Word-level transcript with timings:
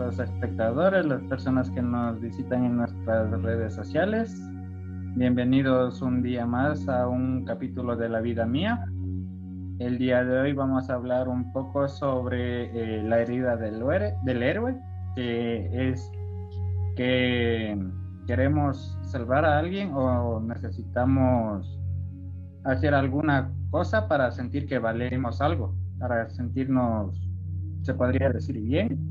nuestros 0.00 0.30
espectadores, 0.30 1.04
las 1.04 1.20
personas 1.24 1.70
que 1.70 1.82
nos 1.82 2.18
visitan 2.20 2.64
en 2.64 2.76
nuestras 2.78 3.30
redes 3.42 3.74
sociales. 3.74 4.34
Bienvenidos 5.14 6.00
un 6.00 6.22
día 6.22 6.46
más 6.46 6.88
a 6.88 7.06
un 7.06 7.44
capítulo 7.44 7.96
de 7.96 8.08
la 8.08 8.20
vida 8.20 8.46
mía. 8.46 8.86
El 9.78 9.98
día 9.98 10.24
de 10.24 10.40
hoy 10.40 10.52
vamos 10.54 10.88
a 10.88 10.94
hablar 10.94 11.28
un 11.28 11.52
poco 11.52 11.86
sobre 11.86 12.70
eh, 12.72 13.02
la 13.02 13.20
herida 13.20 13.58
del, 13.58 13.82
del 14.24 14.42
héroe, 14.42 14.74
que 15.16 15.90
es 15.90 16.10
que 16.96 17.78
queremos 18.26 18.98
salvar 19.02 19.44
a 19.44 19.58
alguien 19.58 19.92
o 19.92 20.40
necesitamos 20.40 21.78
hacer 22.64 22.94
alguna 22.94 23.52
cosa 23.70 24.08
para 24.08 24.30
sentir 24.30 24.66
que 24.66 24.78
valemos 24.78 25.42
algo, 25.42 25.74
para 25.98 26.30
sentirnos 26.30 27.20
se 27.82 27.92
podría 27.94 28.30
decir 28.30 28.58
bien. 28.60 29.09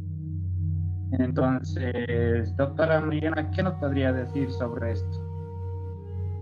Entonces, 1.12 2.56
doctora 2.56 3.02
Mariana, 3.02 3.50
¿qué 3.52 3.64
nos 3.64 3.74
podría 3.76 4.14
decir 4.14 4.52
sobre 4.52 4.92
esto? 4.92 5.30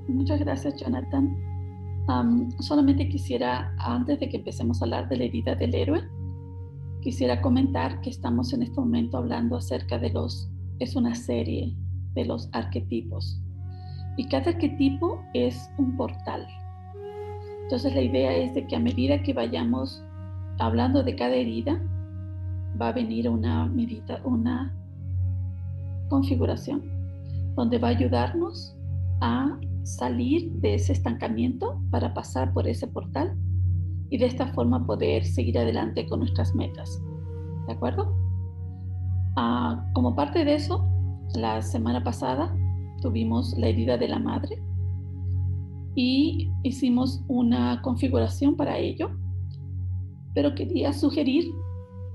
Muchas 0.07 0.39
gracias, 0.39 0.75
Jonathan. 0.81 1.35
solamente 2.59 3.07
quisiera, 3.09 3.73
antes 3.79 4.19
de 4.19 4.29
que 4.29 4.37
empecemos 4.37 4.81
a 4.81 4.85
hablar 4.85 5.09
de 5.09 5.17
la 5.17 5.23
herida 5.25 5.55
del 5.55 5.75
héroe, 5.75 6.01
quisiera 7.01 7.41
comentar 7.41 8.01
que 8.01 8.09
estamos 8.09 8.53
en 8.53 8.63
este 8.63 8.79
momento 8.79 9.17
hablando 9.17 9.57
acerca 9.57 9.97
de 9.97 10.09
los, 10.11 10.49
es 10.79 10.95
una 10.95 11.15
serie 11.15 11.75
de 12.13 12.25
los 12.25 12.49
arquetipos. 12.53 13.41
Y 14.17 14.27
cada 14.27 14.51
arquetipo 14.51 15.21
es 15.33 15.69
un 15.77 15.95
portal. 15.95 16.47
Entonces 17.63 17.93
la 17.93 18.01
idea 18.01 18.35
es 18.35 18.53
de 18.53 18.65
que 18.65 18.75
a 18.75 18.79
medida 18.79 19.21
que 19.21 19.33
vayamos 19.33 20.03
hablando 20.59 21.03
de 21.03 21.15
cada 21.15 21.35
herida, 21.35 21.79
va 22.79 22.89
a 22.89 22.93
venir 22.93 23.29
una 23.29 23.65
medita, 23.65 24.21
una 24.23 24.73
configuración 26.09 26.83
donde 27.55 27.77
va 27.79 27.89
a 27.89 27.91
ayudarnos 27.91 28.75
a 29.21 29.57
salir 29.83 30.51
de 30.53 30.75
ese 30.75 30.93
estancamiento 30.93 31.81
para 31.89 32.13
pasar 32.13 32.53
por 32.53 32.67
ese 32.67 32.87
portal 32.87 33.35
y 34.09 34.17
de 34.17 34.25
esta 34.25 34.47
forma 34.47 34.85
poder 34.85 35.25
seguir 35.25 35.57
adelante 35.57 36.07
con 36.07 36.19
nuestras 36.19 36.53
metas. 36.55 37.01
¿De 37.67 37.73
acuerdo? 37.73 38.15
Ah, 39.35 39.85
como 39.93 40.15
parte 40.15 40.45
de 40.45 40.55
eso, 40.55 40.85
la 41.35 41.61
semana 41.61 42.03
pasada 42.03 42.55
tuvimos 43.01 43.57
la 43.57 43.67
herida 43.67 43.97
de 43.97 44.07
la 44.07 44.19
madre 44.19 44.61
y 45.95 46.51
hicimos 46.63 47.23
una 47.27 47.81
configuración 47.81 48.55
para 48.55 48.77
ello, 48.77 49.09
pero 50.33 50.53
quería 50.53 50.93
sugerir 50.93 51.45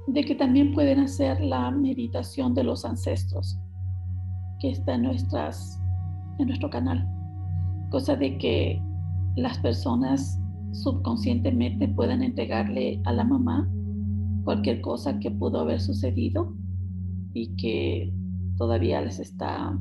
de 0.08 0.25
que 0.25 0.34
también 0.34 0.72
pueden 0.72 1.00
hacer 1.00 1.41
la 1.41 1.70
meditación 1.70 2.55
de 2.55 2.64
los 2.64 2.84
ancestros, 2.84 3.58
que 4.61 4.70
está 4.70 4.95
en, 4.95 5.03
nuestras, 5.03 5.81
en 6.39 6.48
nuestro 6.48 6.70
canal. 6.70 7.08
Cosa 7.91 8.17
de 8.17 8.36
que 8.39 8.83
las 9.36 9.58
personas 9.58 10.39
subconscientemente 10.73 11.89
puedan 11.89 12.23
entregarle 12.23 13.00
a 13.05 13.12
la 13.12 13.25
mamá 13.25 13.69
cualquier 14.45 14.80
cosa 14.80 15.19
que 15.19 15.30
pudo 15.30 15.61
haber 15.61 15.80
sucedido 15.80 16.55
y 17.34 17.55
que 17.56 18.12
todavía 18.56 19.00
les 19.00 19.19
está 19.20 19.78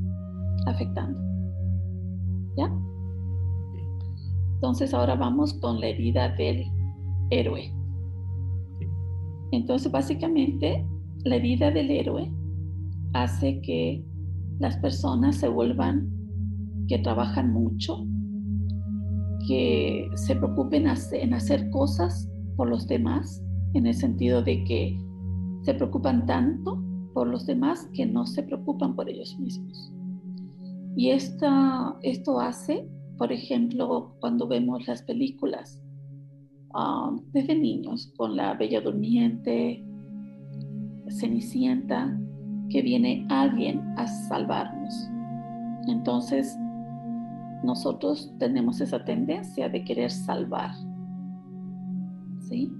afectando. 0.67 1.19
¿Ya? 2.57 2.71
Entonces 4.55 4.93
ahora 4.93 5.15
vamos 5.15 5.53
con 5.55 5.79
la 5.79 5.87
herida 5.87 6.29
del 6.29 6.65
héroe. 7.31 7.73
Entonces, 9.51 9.91
básicamente, 9.91 10.85
la 11.23 11.35
herida 11.35 11.71
del 11.71 11.91
héroe 11.91 12.31
hace 13.13 13.61
que 13.61 14.03
las 14.59 14.77
personas 14.77 15.35
se 15.37 15.47
vuelvan, 15.47 16.09
que 16.87 16.99
trabajan 16.99 17.51
mucho, 17.51 18.05
que 19.47 20.07
se 20.15 20.35
preocupen 20.35 20.85
en 21.13 21.33
hacer 21.33 21.69
cosas 21.71 22.29
por 22.55 22.69
los 22.69 22.87
demás, 22.87 23.43
en 23.73 23.87
el 23.87 23.93
sentido 23.93 24.43
de 24.43 24.63
que 24.63 24.97
se 25.63 25.73
preocupan 25.73 26.25
tanto 26.25 26.83
por 27.13 27.27
los 27.27 27.45
demás 27.45 27.89
que 27.93 28.05
no 28.05 28.25
se 28.25 28.43
preocupan 28.43 28.95
por 28.95 29.09
ellos 29.09 29.37
mismos. 29.39 29.91
Y 30.95 31.09
esto 31.09 32.39
hace, 32.39 32.89
por 33.17 33.31
ejemplo, 33.31 34.15
cuando 34.19 34.47
vemos 34.47 34.87
las 34.87 35.01
películas 35.03 35.81
Um, 36.73 37.21
desde 37.33 37.55
niños 37.55 38.13
con 38.15 38.35
la 38.35 38.53
Bella 38.53 38.79
Durmiente, 38.81 39.83
Cenicienta, 41.19 42.17
que 42.69 42.81
viene 42.81 43.25
alguien 43.29 43.81
a 43.97 44.07
salvarnos. 44.07 45.09
Entonces, 45.87 46.55
nosotros 47.63 48.33
tenemos 48.39 48.79
esa 48.79 49.03
tendencia 49.03 49.67
de 49.67 49.83
querer 49.83 50.11
salvar. 50.11 50.71
¿Sí? 52.47 52.71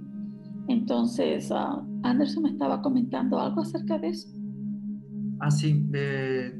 Entonces, 0.68 1.50
uh, 1.50 1.84
Anderson 2.02 2.44
me 2.44 2.50
estaba 2.50 2.80
comentando 2.80 3.38
algo 3.38 3.60
acerca 3.60 3.98
de 3.98 4.08
eso. 4.08 4.28
Ah, 5.40 5.50
sí, 5.50 5.90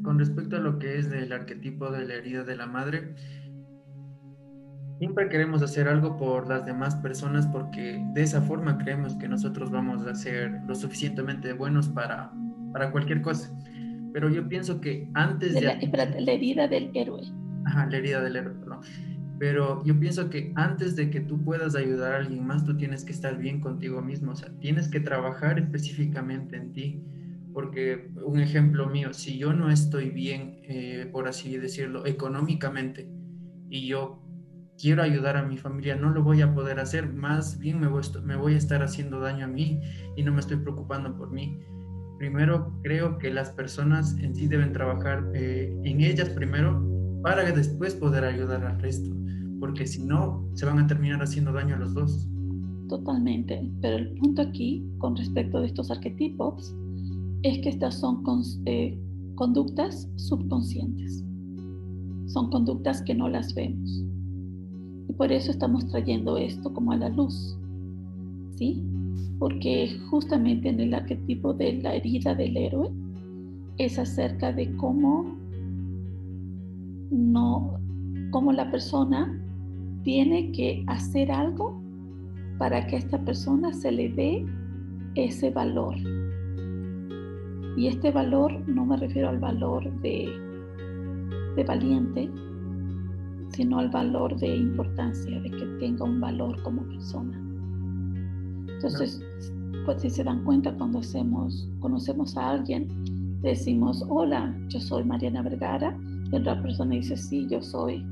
con 0.02 0.18
respecto 0.18 0.56
a 0.56 0.60
lo 0.60 0.78
que 0.80 0.98
es 0.98 1.08
del 1.08 1.32
arquetipo 1.32 1.90
de 1.92 2.04
la 2.04 2.14
herida 2.14 2.42
de 2.42 2.56
la 2.56 2.66
madre, 2.66 3.14
Siempre 5.02 5.28
queremos 5.28 5.60
hacer 5.62 5.88
algo 5.88 6.16
por 6.16 6.48
las 6.48 6.64
demás 6.64 6.94
personas 6.94 7.48
porque 7.48 8.00
de 8.14 8.22
esa 8.22 8.40
forma 8.40 8.78
creemos 8.78 9.16
que 9.16 9.26
nosotros 9.26 9.68
vamos 9.68 10.06
a 10.06 10.14
ser 10.14 10.60
lo 10.68 10.76
suficientemente 10.76 11.54
buenos 11.54 11.88
para, 11.88 12.30
para 12.72 12.92
cualquier 12.92 13.20
cosa. 13.20 13.50
Pero 14.12 14.30
yo 14.30 14.48
pienso 14.48 14.80
que 14.80 15.10
antes 15.14 15.54
de... 15.54 15.62
La, 15.62 15.74
la 15.74 16.32
herida 16.32 16.68
del 16.68 16.92
héroe. 16.94 17.20
Ajá, 17.64 17.86
la 17.86 17.96
herida 17.96 18.22
del 18.22 18.36
héroe, 18.36 18.54
perdón. 18.54 18.78
Pero 19.40 19.84
yo 19.84 19.98
pienso 19.98 20.30
que 20.30 20.52
antes 20.54 20.94
de 20.94 21.10
que 21.10 21.18
tú 21.18 21.42
puedas 21.42 21.74
ayudar 21.74 22.12
a 22.12 22.18
alguien 22.18 22.46
más, 22.46 22.64
tú 22.64 22.76
tienes 22.76 23.04
que 23.04 23.10
estar 23.10 23.36
bien 23.36 23.60
contigo 23.60 24.00
mismo. 24.02 24.30
O 24.30 24.36
sea, 24.36 24.50
tienes 24.60 24.86
que 24.86 25.00
trabajar 25.00 25.58
específicamente 25.58 26.56
en 26.56 26.72
ti. 26.72 27.02
Porque 27.52 28.08
un 28.24 28.38
ejemplo 28.38 28.86
mío, 28.86 29.12
si 29.12 29.36
yo 29.36 29.52
no 29.52 29.68
estoy 29.68 30.10
bien, 30.10 30.60
eh, 30.62 31.08
por 31.10 31.26
así 31.26 31.56
decirlo, 31.56 32.06
económicamente, 32.06 33.08
y 33.68 33.88
yo 33.88 34.21
quiero 34.82 35.04
ayudar 35.04 35.36
a 35.36 35.44
mi 35.44 35.56
familia, 35.56 35.94
no 35.94 36.10
lo 36.10 36.24
voy 36.24 36.42
a 36.42 36.52
poder 36.52 36.80
hacer, 36.80 37.12
más 37.12 37.56
bien 37.60 37.78
me 37.78 37.86
voy, 37.86 38.02
me 38.24 38.34
voy 38.34 38.54
a 38.54 38.58
estar 38.58 38.82
haciendo 38.82 39.20
daño 39.20 39.44
a 39.44 39.48
mí 39.48 39.80
y 40.16 40.24
no 40.24 40.32
me 40.32 40.40
estoy 40.40 40.56
preocupando 40.56 41.16
por 41.16 41.30
mí. 41.30 41.60
Primero, 42.18 42.72
creo 42.82 43.16
que 43.18 43.32
las 43.32 43.50
personas 43.50 44.18
en 44.18 44.34
sí 44.34 44.48
deben 44.48 44.72
trabajar 44.72 45.30
eh, 45.34 45.72
en 45.84 46.00
ellas 46.00 46.30
primero 46.30 46.84
para 47.22 47.44
después 47.52 47.94
poder 47.94 48.24
ayudar 48.24 48.64
al 48.64 48.80
resto, 48.80 49.14
porque 49.60 49.86
si 49.86 50.02
no, 50.02 50.44
se 50.54 50.66
van 50.66 50.80
a 50.80 50.86
terminar 50.88 51.22
haciendo 51.22 51.52
daño 51.52 51.76
a 51.76 51.78
los 51.78 51.94
dos. 51.94 52.28
Totalmente, 52.88 53.70
pero 53.80 53.98
el 53.98 54.14
punto 54.14 54.42
aquí 54.42 54.84
con 54.98 55.14
respecto 55.14 55.60
de 55.60 55.68
estos 55.68 55.92
arquetipos 55.92 56.74
es 57.44 57.60
que 57.60 57.68
estas 57.68 58.00
son 58.00 58.24
eh, 58.66 58.98
conductas 59.36 60.10
subconscientes, 60.16 61.24
son 62.26 62.50
conductas 62.50 63.00
que 63.02 63.14
no 63.14 63.28
las 63.28 63.54
vemos 63.54 64.11
por 65.12 65.32
eso 65.32 65.50
estamos 65.50 65.86
trayendo 65.88 66.36
esto 66.36 66.72
como 66.72 66.92
a 66.92 66.96
la 66.96 67.08
luz. 67.08 67.58
¿Sí? 68.56 68.82
Porque 69.38 69.98
justamente 70.10 70.68
en 70.68 70.80
el 70.80 70.94
arquetipo 70.94 71.52
de 71.52 71.74
la 71.82 71.94
herida 71.94 72.34
del 72.34 72.56
héroe 72.56 72.90
es 73.78 73.98
acerca 73.98 74.52
de 74.52 74.74
cómo 74.76 75.36
no 77.10 77.78
cómo 78.30 78.52
la 78.52 78.70
persona 78.70 79.38
tiene 80.02 80.50
que 80.52 80.82
hacer 80.88 81.30
algo 81.30 81.80
para 82.58 82.86
que 82.86 82.96
a 82.96 82.98
esta 82.98 83.22
persona 83.24 83.72
se 83.72 83.92
le 83.92 84.08
dé 84.08 84.46
ese 85.14 85.50
valor. 85.50 85.94
Y 87.76 87.86
este 87.86 88.10
valor 88.10 88.68
no 88.68 88.84
me 88.84 88.96
refiero 88.96 89.28
al 89.28 89.38
valor 89.38 89.90
de, 90.00 90.28
de 91.56 91.64
valiente, 91.64 92.30
sino 93.52 93.78
al 93.78 93.90
valor 93.90 94.36
de 94.38 94.56
importancia, 94.56 95.40
de 95.40 95.50
que 95.50 95.66
tenga 95.78 96.04
un 96.04 96.20
valor 96.20 96.60
como 96.62 96.82
persona. 96.82 97.38
Entonces, 98.68 99.22
pues 99.84 100.02
si 100.02 100.10
se 100.10 100.24
dan 100.24 100.42
cuenta 100.44 100.74
cuando 100.74 101.00
hacemos, 101.00 101.68
conocemos 101.80 102.36
a 102.36 102.50
alguien, 102.50 102.88
decimos, 103.42 104.04
hola, 104.08 104.56
yo 104.68 104.80
soy 104.80 105.04
Mariana 105.04 105.42
Vergara, 105.42 105.96
y 106.30 106.36
otra 106.36 106.60
persona 106.62 106.94
dice, 106.94 107.16
sí, 107.16 107.46
yo 107.50 107.60
soy. 107.60 108.04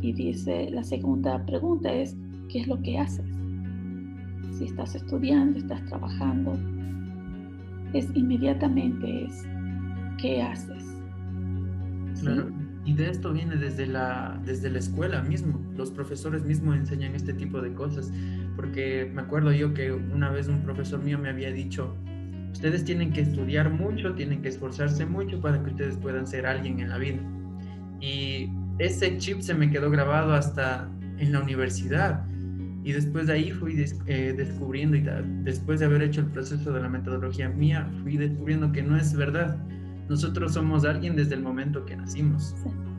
Y 0.00 0.12
dice, 0.12 0.70
la 0.70 0.82
segunda 0.82 1.44
pregunta 1.44 1.92
es, 1.92 2.16
¿qué 2.48 2.60
es 2.60 2.68
lo 2.68 2.80
que 2.80 2.98
haces? 2.98 3.26
Si 4.52 4.64
estás 4.64 4.94
estudiando, 4.94 5.58
estás 5.58 5.84
trabajando, 5.86 6.56
es 7.92 8.08
inmediatamente 8.14 9.24
es, 9.24 9.44
¿qué 10.18 10.42
haces? 10.42 10.84
Y 12.84 12.94
de 12.94 13.10
esto 13.10 13.32
viene 13.32 13.56
desde 13.56 13.86
la, 13.86 14.40
desde 14.44 14.70
la 14.70 14.78
escuela 14.78 15.22
mismo. 15.22 15.60
Los 15.76 15.90
profesores 15.90 16.44
mismos 16.44 16.76
enseñan 16.76 17.14
este 17.14 17.34
tipo 17.34 17.60
de 17.60 17.74
cosas. 17.74 18.12
Porque 18.56 19.10
me 19.12 19.22
acuerdo 19.22 19.52
yo 19.52 19.74
que 19.74 19.92
una 19.92 20.30
vez 20.30 20.48
un 20.48 20.62
profesor 20.62 21.02
mío 21.02 21.18
me 21.18 21.28
había 21.28 21.52
dicho, 21.52 21.96
Ustedes 22.52 22.84
tienen 22.84 23.12
que 23.12 23.22
estudiar 23.22 23.70
mucho, 23.70 24.14
tienen 24.14 24.42
que 24.42 24.48
esforzarse 24.48 25.06
mucho 25.06 25.40
para 25.40 25.62
que 25.62 25.70
ustedes 25.70 25.96
puedan 25.96 26.26
ser 26.26 26.46
alguien 26.46 26.80
en 26.80 26.90
la 26.90 26.98
vida. 26.98 27.20
Y 28.00 28.50
ese 28.78 29.16
chip 29.18 29.40
se 29.40 29.54
me 29.54 29.70
quedó 29.70 29.90
grabado 29.90 30.34
hasta 30.34 30.88
en 31.18 31.32
la 31.32 31.40
universidad. 31.40 32.26
Y 32.82 32.92
después 32.92 33.26
de 33.26 33.34
ahí 33.34 33.50
fui 33.50 33.82
eh, 34.06 34.34
descubriendo, 34.36 34.96
y 34.96 35.06
después 35.42 35.80
de 35.80 35.86
haber 35.86 36.02
hecho 36.02 36.22
el 36.22 36.28
proceso 36.28 36.72
de 36.72 36.80
la 36.80 36.88
metodología 36.88 37.48
mía, 37.48 37.88
fui 38.02 38.16
descubriendo 38.16 38.72
que 38.72 38.82
no 38.82 38.96
es 38.96 39.14
verdad. 39.14 39.56
Nosotros 40.10 40.54
somos 40.54 40.84
alguien 40.84 41.14
desde 41.14 41.36
el 41.36 41.42
momento 41.42 41.86
que 41.86 41.94
nacimos. 41.94 42.56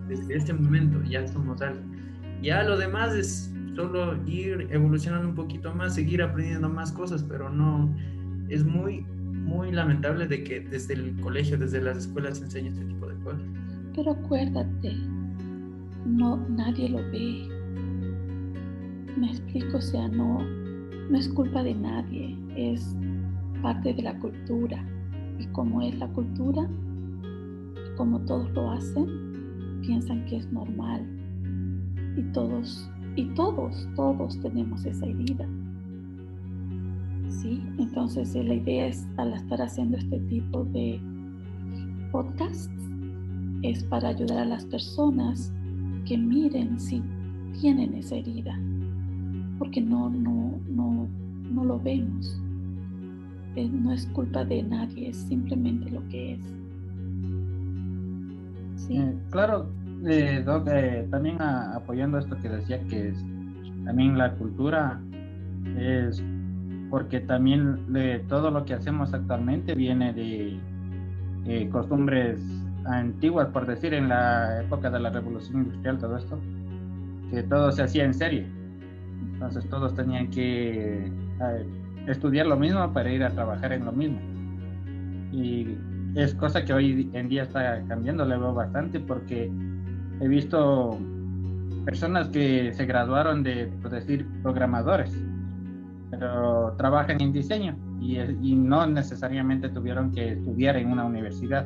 Desde 0.08 0.34
ese 0.34 0.54
momento 0.54 1.04
ya 1.04 1.28
somos 1.28 1.62
alguien. 1.62 1.84
Ya 2.42 2.63
lo 2.63 2.78
demás 2.78 3.13
es 3.13 3.54
solo 3.75 4.16
ir 4.25 4.69
evolucionando 4.72 5.28
un 5.28 5.36
poquito 5.36 5.75
más, 5.75 5.96
seguir 5.96 6.22
aprendiendo 6.22 6.69
más 6.69 6.94
cosas, 6.94 7.22
pero 7.22 7.50
no, 7.50 7.94
es 8.48 8.63
muy, 8.63 9.02
muy 9.02 9.74
lamentable 9.74 10.25
de 10.25 10.42
que 10.42 10.62
desde 10.62 10.94
el 10.94 11.19
colegio, 11.19 11.58
desde 11.58 11.81
las 11.81 11.98
escuelas 11.98 12.38
se 12.38 12.46
enseñe 12.46 12.69
este 12.69 12.86
tipo 12.86 13.06
de 13.06 13.16
cosas. 13.25 13.42
Pero 13.94 14.12
acuérdate, 14.12 14.96
no, 16.06 16.38
nadie 16.48 16.92
lo 16.92 17.00
ve. 17.12 17.50
Me 19.18 19.31
explico, 19.31 19.80
o 19.80 19.81
sea, 19.81 20.08
no, 20.08 20.46
no 21.10 21.18
es 21.18 21.28
culpa 21.28 21.62
de 21.62 21.75
nadie, 21.75 22.38
es 22.56 22.96
parte 23.62 23.94
de 23.94 24.02
la 24.02 24.18
cultura. 24.19 24.81
Y 25.40 25.46
como 25.48 25.81
es 25.81 25.98
la 25.98 26.08
cultura, 26.08 26.69
como 28.01 28.19
todos 28.21 28.51
lo 28.53 28.71
hacen, 28.71 29.06
piensan 29.81 30.25
que 30.25 30.38
es 30.38 30.51
normal. 30.51 31.06
Y 32.18 32.24
todos, 32.33 32.89
y 33.15 33.25
todos, 33.36 33.88
todos 33.95 34.39
tenemos 34.39 34.83
esa 34.88 35.06
herida. 35.06 35.48
¿Sí? 37.30 37.62
Entonces 37.77 38.33
la 38.33 38.56
idea 38.56 38.88
es, 38.88 39.07
al 39.18 39.33
estar 39.33 39.62
haciendo 39.62 39.98
este 39.98 40.19
tipo 40.21 40.63
de 40.74 41.00
podcasts, 42.12 42.74
es 43.62 43.83
para 43.83 44.09
ayudar 44.09 44.39
a 44.39 44.45
las 44.45 44.65
personas 44.65 45.53
que 46.07 46.18
miren 46.18 46.80
si 46.80 47.03
tienen 47.62 47.94
esa 47.94 48.15
herida, 48.15 48.59
porque 49.59 49.80
no, 49.80 50.09
no, 50.09 50.59
no, 50.68 51.07
no 51.51 51.65
lo 51.65 51.80
vemos. 51.80 52.42
Eh, 53.56 53.69
no 53.71 53.94
es 53.94 54.07
culpa 54.07 54.44
de 54.44 54.63
nadie, 54.63 55.09
es 55.09 55.18
simplemente 55.18 55.92
lo 55.92 56.07
que 56.09 56.33
es. 56.33 56.61
Sí. 58.88 58.98
Eh, 58.98 59.16
claro, 59.30 59.69
eh, 60.06 60.44
eh 60.68 61.07
también 61.10 61.42
apoyando 61.42 62.18
esto 62.18 62.38
que 62.38 62.50
decía 62.50 62.80
que 62.88 63.10
es, 63.10 63.25
también 63.86 64.18
la 64.18 64.33
cultura 64.36 65.00
es 65.78 66.24
porque 66.89 67.22
también 67.22 67.94
de 67.94 68.19
todo 68.28 68.51
lo 68.51 68.66
que 68.66 68.74
hacemos 68.74 69.13
actualmente 69.13 69.75
viene 69.75 70.13
de 70.13 71.69
costumbres 71.72 72.39
antiguas, 72.86 73.48
por 73.50 73.66
decir, 73.66 73.94
en 73.94 74.10
la 74.10 74.62
época 74.62 74.89
de 74.89 75.00
la 75.00 75.10
revolución 75.10 75.63
industrial, 75.63 75.98
todo 75.98 76.18
esto, 76.18 76.39
que 77.30 77.44
todo 77.44 77.72
se 77.72 77.84
hacía 77.84 78.06
en 78.06 78.13
serie. 78.13 78.45
Entonces 79.34 79.68
todos 79.69 79.95
tenían 79.95 80.30
que 80.30 81.06
eh, 81.06 81.66
estudiar 82.07 82.48
lo 82.48 82.57
mismo 82.57 82.92
para 82.94 83.12
ir 83.12 83.24
a 83.24 83.30
trabajar 83.30 83.74
en 83.74 83.86
lo 83.86 83.92
mismo. 83.92 84.19
Y 85.31 85.77
es 86.16 86.34
cosa 86.36 86.63
que 86.66 86.74
hoy 86.74 87.10
en 87.13 87.30
día 87.30 87.44
está 87.44 87.84
cambiando, 87.88 88.25
le 88.25 88.38
veo 88.38 88.54
bastante, 88.54 89.00
porque 89.00 89.52
he 90.19 90.28
visto 90.28 90.98
personas 91.86 92.30
que 92.30 92.74
se 92.74 92.86
graduaron 92.86 93.44
de, 93.44 93.68
por 93.81 93.92
decir, 93.92 94.28
programadores, 94.44 95.16
pero 96.10 96.74
trabajan 96.78 97.22
en 97.22 97.31
diseño 97.31 97.78
y, 98.00 98.19
y 98.19 98.56
no 98.56 98.86
necesariamente 98.86 99.69
tuvieron 99.69 100.12
que 100.12 100.34
estudiar 100.34 100.75
en 100.75 100.92
una 100.92 101.06
universidad 101.06 101.66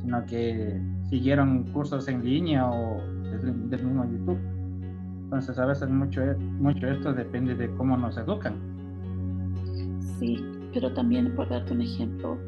sino 0.00 0.24
que 0.26 0.80
siguieron 1.08 1.64
cursos 1.72 2.08
en 2.08 2.24
línea 2.24 2.68
o 2.68 3.00
del 3.42 3.84
mismo 3.84 4.04
YouTube. 4.04 4.38
Entonces 5.24 5.58
a 5.58 5.66
veces 5.66 5.88
mucho, 5.88 6.22
mucho 6.58 6.88
esto 6.88 7.12
depende 7.12 7.54
de 7.54 7.70
cómo 7.76 7.96
nos 7.96 8.16
educan. 8.16 8.54
Sí, 10.18 10.44
pero 10.72 10.92
también 10.92 11.34
por 11.34 11.48
darte 11.48 11.72
un 11.72 11.82
ejemplo, 11.82 12.38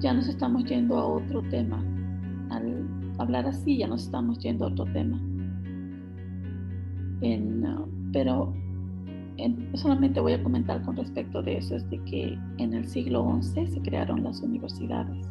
ya 0.00 0.12
nos 0.12 0.28
estamos 0.28 0.64
yendo 0.64 0.98
a 0.98 1.06
otro 1.06 1.42
tema. 1.50 1.82
Al 2.50 2.88
hablar 3.18 3.46
así 3.46 3.78
ya 3.78 3.88
nos 3.88 4.04
estamos 4.04 4.38
yendo 4.38 4.64
a 4.64 4.68
otro 4.68 4.84
tema. 4.92 5.20
En, 7.20 7.64
pero 8.12 8.54
solamente 9.74 10.20
voy 10.20 10.32
a 10.32 10.42
comentar 10.42 10.82
con 10.82 10.96
respecto 10.96 11.42
de 11.42 11.58
eso, 11.58 11.76
es 11.76 11.88
de 11.90 12.02
que 12.04 12.38
en 12.58 12.74
el 12.74 12.86
siglo 12.86 13.38
XI 13.40 13.66
se 13.66 13.80
crearon 13.80 14.24
las 14.24 14.40
universidades 14.40 15.28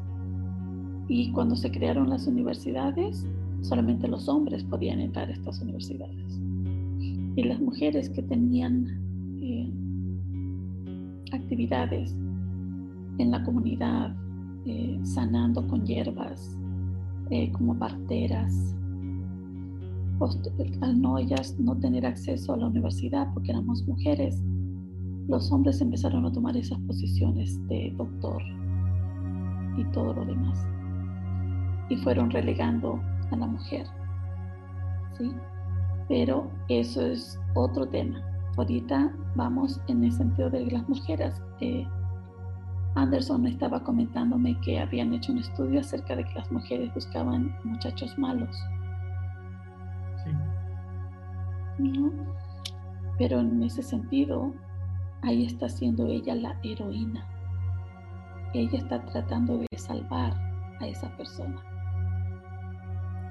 y 1.09 1.31
cuando 1.31 1.55
se 1.55 1.71
crearon 1.71 2.09
las 2.09 2.27
universidades, 2.27 3.25
solamente 3.61 4.07
los 4.07 4.27
hombres 4.27 4.63
podían 4.63 4.99
entrar 4.99 5.29
a 5.29 5.31
estas 5.31 5.61
universidades. 5.61 6.39
Y 7.35 7.43
las 7.43 7.61
mujeres 7.61 8.09
que 8.09 8.23
tenían 8.23 8.87
eh, 9.41 9.71
actividades 11.31 12.15
en 13.19 13.31
la 13.31 13.43
comunidad, 13.43 14.15
eh, 14.67 14.99
sanando 15.03 15.65
con 15.67 15.85
hierbas, 15.85 16.57
eh, 17.29 17.51
como 17.51 17.77
parteras, 17.77 18.75
al 20.81 21.01
no 21.01 21.17
ellas 21.17 21.55
no 21.59 21.75
tener 21.77 22.05
acceso 22.05 22.53
a 22.53 22.57
la 22.57 22.67
universidad 22.67 23.31
porque 23.33 23.51
éramos 23.51 23.87
mujeres, 23.87 24.43
los 25.27 25.51
hombres 25.51 25.79
empezaron 25.81 26.25
a 26.25 26.31
tomar 26.31 26.57
esas 26.57 26.79
posiciones 26.81 27.59
de 27.67 27.93
doctor 27.97 28.41
y 29.77 29.83
todo 29.91 30.13
lo 30.13 30.25
demás 30.25 30.67
y 31.89 31.97
fueron 31.97 32.29
relegando 32.31 32.99
a 33.31 33.35
la 33.35 33.47
mujer. 33.47 33.85
¿sí? 35.17 35.31
Pero 36.07 36.49
eso 36.69 37.05
es 37.05 37.39
otro 37.55 37.87
tema. 37.87 38.21
Ahorita 38.57 39.13
vamos 39.35 39.79
en 39.87 40.03
el 40.03 40.11
sentido 40.11 40.49
de 40.49 40.65
las 40.65 40.87
mujeres. 40.89 41.41
Eh, 41.61 41.87
Anderson 42.95 43.45
estaba 43.45 43.83
comentándome 43.83 44.59
que 44.61 44.79
habían 44.79 45.13
hecho 45.13 45.31
un 45.31 45.39
estudio 45.39 45.79
acerca 45.81 46.15
de 46.15 46.23
que 46.23 46.33
las 46.33 46.51
mujeres 46.51 46.93
buscaban 46.93 47.55
muchachos 47.63 48.17
malos. 48.17 48.55
Sí. 50.23 50.31
¿No? 51.79 52.11
Pero 53.17 53.39
en 53.39 53.63
ese 53.63 53.83
sentido, 53.83 54.53
ahí 55.21 55.45
está 55.45 55.69
siendo 55.69 56.07
ella 56.07 56.35
la 56.35 56.59
heroína. 56.63 57.25
Ella 58.53 58.77
está 58.77 59.03
tratando 59.05 59.59
de 59.59 59.77
salvar 59.77 60.33
a 60.79 60.87
esa 60.87 61.09
persona. 61.17 61.61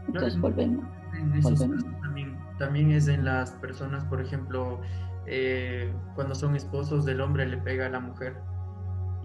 Entonces 0.07 0.41
volvemos. 0.41 0.85
También, 2.59 2.91
es 2.91 3.09
en 3.09 3.25
las 3.25 3.53
personas, 3.53 4.05
por 4.05 4.21
ejemplo, 4.21 4.81
eh, 5.27 5.93
cuando 6.15 6.35
son 6.35 6.57
esposos 6.57 7.05
del 7.05 7.21
hombre 7.21 7.47
le 7.47 7.59
pega 7.59 7.87
a 7.87 7.91
la 7.91 8.01
mujer. 8.01 8.37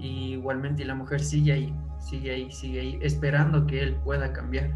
Y 0.01 0.33
igualmente 0.33 0.83
la 0.83 0.95
mujer 0.95 1.19
sigue 1.19 1.53
ahí, 1.53 1.75
sigue 1.99 2.31
ahí, 2.31 2.51
sigue 2.51 2.79
ahí, 2.79 2.99
esperando 3.01 3.67
que 3.67 3.83
él 3.83 3.95
pueda 4.03 4.33
cambiar. 4.33 4.75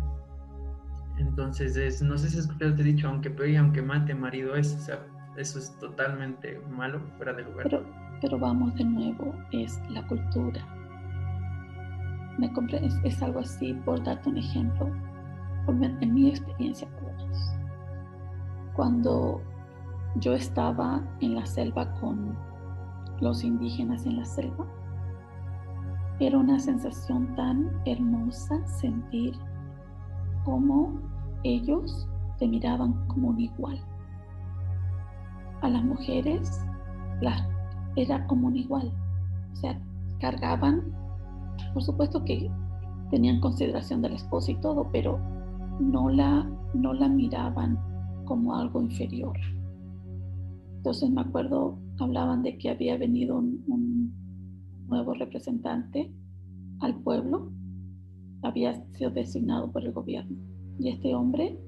Entonces, 1.17 1.75
es, 1.75 2.01
no 2.01 2.17
sé 2.17 2.29
si 2.29 2.38
escuchaste, 2.38 2.84
dicho, 2.84 3.08
aunque 3.08 3.32
pegue, 3.32 3.58
aunque 3.58 3.82
mate, 3.82 4.13
marido 4.13 4.55
es, 4.55 4.75
o 4.75 4.79
sea, 4.79 5.00
eso 5.36 5.58
es 5.58 5.75
totalmente 5.79 6.62
malo, 6.70 7.01
fuera 7.17 7.34
de 7.34 7.44
lugar. 7.44 7.63
Pero, 7.63 7.84
pero 8.22 8.38
vamos 8.38 8.75
de 8.75 8.84
nuevo, 8.84 9.34
es 9.51 9.82
la 9.89 10.05
cultura. 10.08 10.63
¿Me 12.38 12.51
comprendes? 12.53 12.96
Es 13.03 13.22
algo 13.24 13.39
así, 13.39 13.74
por 13.74 14.03
darte 14.03 14.29
un 14.29 14.38
ejemplo 14.38 14.91
en 15.67 16.13
mi 16.13 16.29
experiencia 16.29 16.88
lo 17.01 17.12
menos. 17.12 17.55
Cuando 18.75 19.41
yo 20.15 20.34
estaba 20.34 21.01
en 21.22 21.36
la 21.36 21.46
selva 21.46 21.91
con 22.00 22.38
los 23.22 23.44
indígenas 23.44 24.05
en 24.05 24.17
la 24.17 24.25
selva, 24.25 24.65
era 26.19 26.38
una 26.38 26.60
sensación 26.60 27.36
tan 27.36 27.69
hermosa 27.86 28.65
sentir 28.67 29.34
cómo 30.43 30.93
ellos 31.43 32.07
te 32.38 32.48
miraban 32.48 33.07
como 33.07 33.29
un 33.29 33.39
igual. 33.39 33.79
A 35.62 35.69
las 35.69 35.84
mujeres 35.84 36.65
era 37.95 38.27
como 38.27 38.48
un 38.48 38.55
igual. 38.55 38.91
O 39.53 39.55
sea, 39.55 39.79
cargaban, 40.19 40.84
por 41.74 41.84
supuesto 41.84 42.24
que 42.24 42.50
tenían 43.12 43.39
consideración 43.39 44.01
del 44.01 44.13
esposo 44.13 44.51
y 44.51 44.55
todo, 44.55 44.89
pero 44.91 45.19
no 45.79 46.10
la, 46.10 46.50
no 46.74 46.93
la 46.93 47.07
miraban 47.07 47.79
como 48.25 48.55
algo 48.55 48.81
inferior. 48.81 49.38
Entonces 50.77 51.10
me 51.10 51.22
acuerdo, 51.22 51.77
hablaban 52.00 52.43
de 52.43 52.57
que 52.57 52.69
había 52.69 52.98
venido 52.98 53.38
un, 53.38 54.13
nuevo 54.88 55.13
representante 55.13 56.13
al 56.80 57.01
pueblo, 57.01 57.51
había 58.42 58.74
sido 58.94 59.12
designado 59.12 59.72
por 59.72 59.84
el 59.84 59.92
gobierno. 59.92 60.38
Y 60.80 60.89
este 60.89 61.15
hombre 61.15 61.60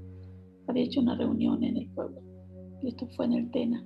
había 0.67 0.83
hecho 0.83 1.01
una 1.01 1.15
reunión 1.15 1.63
en 1.63 1.77
el 1.77 1.89
pueblo. 1.91 2.21
Y 2.81 2.89
esto 2.89 3.07
fue 3.15 3.25
en 3.25 3.33
el 3.33 3.51
Tena. 3.51 3.85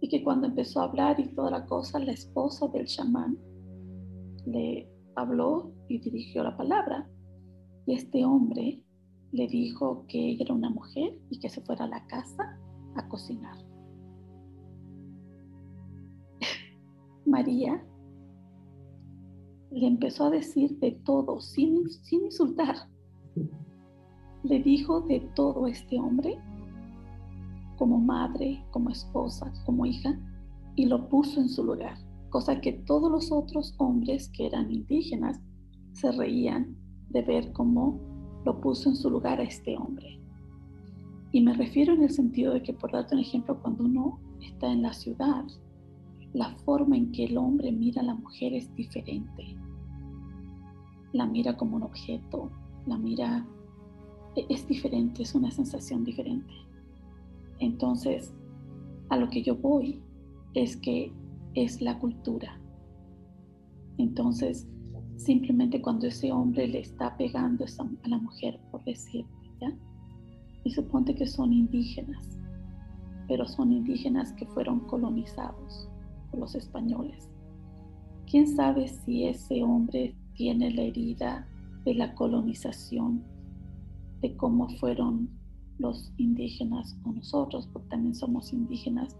Y 0.00 0.08
que 0.08 0.22
cuando 0.22 0.46
empezó 0.46 0.80
a 0.80 0.84
hablar 0.84 1.18
y 1.18 1.34
toda 1.34 1.50
la 1.50 1.66
cosa, 1.66 1.98
la 1.98 2.12
esposa 2.12 2.68
del 2.68 2.86
chamán 2.86 3.38
le 4.46 4.88
habló 5.14 5.72
y 5.88 5.98
dirigió 5.98 6.42
la 6.42 6.56
palabra. 6.56 7.08
Y 7.86 7.94
este 7.94 8.24
hombre 8.24 8.82
le 9.32 9.48
dijo 9.48 10.04
que 10.08 10.30
ella 10.30 10.44
era 10.44 10.54
una 10.54 10.70
mujer 10.70 11.18
y 11.30 11.38
que 11.38 11.48
se 11.48 11.60
fuera 11.62 11.84
a 11.84 11.88
la 11.88 12.06
casa 12.06 12.58
a 12.96 13.08
cocinar. 13.08 13.65
María 17.26 17.84
le 19.70 19.86
empezó 19.86 20.26
a 20.26 20.30
decir 20.30 20.78
de 20.78 20.92
todo, 21.04 21.40
sin, 21.40 21.82
insultar. 22.10 22.76
Le 24.42 24.62
dijo 24.62 25.00
de 25.02 25.20
todo 25.34 25.66
a 25.66 25.70
este 25.70 25.98
hombre, 25.98 26.38
como 27.76 27.98
madre, 27.98 28.64
como 28.70 28.90
esposa, 28.90 29.52
como 29.64 29.84
hija, 29.84 30.18
y 30.76 30.86
lo 30.86 31.08
puso 31.08 31.40
en 31.40 31.48
su 31.48 31.64
lugar, 31.64 31.98
cosa 32.30 32.60
que 32.60 32.72
todos 32.72 33.10
los 33.10 33.32
otros 33.32 33.74
hombres 33.78 34.28
que 34.30 34.46
eran 34.46 34.70
indígenas 34.70 35.40
se 35.92 36.12
reían 36.12 36.76
de 37.08 37.22
ver 37.22 37.52
cómo 37.52 37.98
lo 38.44 38.60
puso 38.60 38.90
en 38.90 38.96
su 38.96 39.10
lugar 39.10 39.40
a 39.40 39.44
este 39.44 39.76
hombre. 39.76 40.20
Y 41.32 41.42
me 41.42 41.54
refiero 41.54 41.92
en 41.92 42.02
el 42.02 42.10
sentido 42.10 42.54
de 42.54 42.62
que, 42.62 42.72
por 42.72 42.92
darte 42.92 43.14
un 43.14 43.20
ejemplo, 43.20 43.60
cuando 43.60 43.84
uno 43.84 44.20
está 44.40 44.72
en 44.72 44.82
la 44.82 44.92
ciudad, 44.92 45.44
la 46.32 46.54
forma 46.64 46.96
en 46.96 47.12
que 47.12 47.24
el 47.24 47.38
hombre 47.38 47.72
mira 47.72 48.02
a 48.02 48.04
la 48.04 48.14
mujer 48.14 48.52
es 48.52 48.74
diferente. 48.74 49.56
La 51.12 51.26
mira 51.26 51.56
como 51.56 51.76
un 51.76 51.82
objeto, 51.82 52.50
la 52.86 52.98
mira 52.98 53.46
e-, 54.34 54.46
es 54.48 54.66
diferente, 54.66 55.22
es 55.22 55.34
una 55.34 55.50
sensación 55.50 56.04
diferente. 56.04 56.52
Entonces, 57.58 58.34
a 59.08 59.16
lo 59.16 59.30
que 59.30 59.42
yo 59.42 59.56
voy 59.56 60.02
es 60.54 60.76
que 60.76 61.12
es 61.54 61.80
la 61.80 61.98
cultura. 61.98 62.60
Entonces, 63.98 64.68
simplemente 65.16 65.80
cuando 65.80 66.06
ese 66.06 66.32
hombre 66.32 66.68
le 66.68 66.80
está 66.80 67.16
pegando 67.16 67.64
a 67.64 68.08
la 68.08 68.18
mujer, 68.18 68.60
por 68.70 68.84
decirte, 68.84 69.30
¿ya? 69.60 69.74
Y 70.64 70.70
suponte 70.70 71.14
que 71.14 71.26
son 71.26 71.52
indígenas, 71.52 72.38
pero 73.26 73.46
son 73.46 73.72
indígenas 73.72 74.32
que 74.34 74.44
fueron 74.46 74.80
colonizados 74.80 75.88
los 76.36 76.54
españoles. 76.54 77.28
¿Quién 78.30 78.46
sabe 78.46 78.88
si 78.88 79.24
ese 79.24 79.62
hombre 79.62 80.14
tiene 80.34 80.72
la 80.72 80.82
herida 80.82 81.48
de 81.84 81.94
la 81.94 82.14
colonización, 82.14 83.22
de 84.20 84.36
cómo 84.36 84.68
fueron 84.78 85.28
los 85.78 86.12
indígenas 86.16 86.94
con 87.02 87.16
nosotros, 87.16 87.68
porque 87.72 87.88
también 87.88 88.14
somos 88.14 88.52
indígenas, 88.52 89.16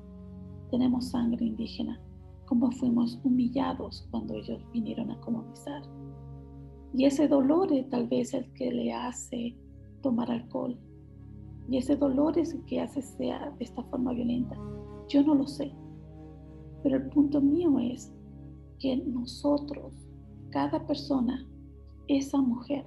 tenemos 0.71 1.11
sangre 1.11 1.45
indígena 1.45 2.01
cómo 2.47 2.71
fuimos 2.71 3.21
humillados 3.25 4.07
cuando 4.11 4.35
ellos 4.35 4.65
vinieron 4.73 5.11
a 5.11 5.21
colonizar. 5.21 5.83
Y 6.95 7.05
ese 7.05 7.29
dolor 7.29 7.73
es 7.73 7.89
tal 7.91 8.09
vez 8.09 8.33
el 8.33 8.51
que 8.55 8.73
le 8.73 8.93
hace 8.93 9.55
tomar 10.01 10.31
alcohol. 10.31 10.79
Y 11.69 11.79
ese 11.79 11.97
dolor 11.97 12.39
es 12.39 12.55
el 12.55 12.65
que 12.65 12.81
hace 12.81 13.03
sea 13.03 13.51
de 13.59 13.65
esta 13.65 13.83
forma 13.85 14.13
violenta. 14.13 14.57
Yo 15.09 15.23
no 15.23 15.35
lo 15.35 15.47
sé. 15.47 15.73
Pero 16.87 16.99
el 16.99 17.09
punto 17.09 17.41
mío 17.41 17.81
es 17.81 18.15
que 18.79 18.97
nosotros, 18.97 19.93
cada 20.51 20.87
persona, 20.87 21.45
esa 22.07 22.41
mujer 22.41 22.87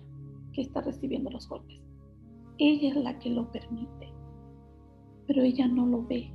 que 0.53 0.61
está 0.61 0.79
recibiendo 0.79 1.29
los 1.29 1.49
golpes, 1.49 1.81
ella 2.59 2.91
es 2.91 2.95
la 2.95 3.19
que 3.19 3.29
lo 3.29 3.51
permite. 3.51 4.07
Pero 5.27 5.41
ella 5.41 5.67
no 5.67 5.85
lo 5.85 6.07
ve. 6.07 6.33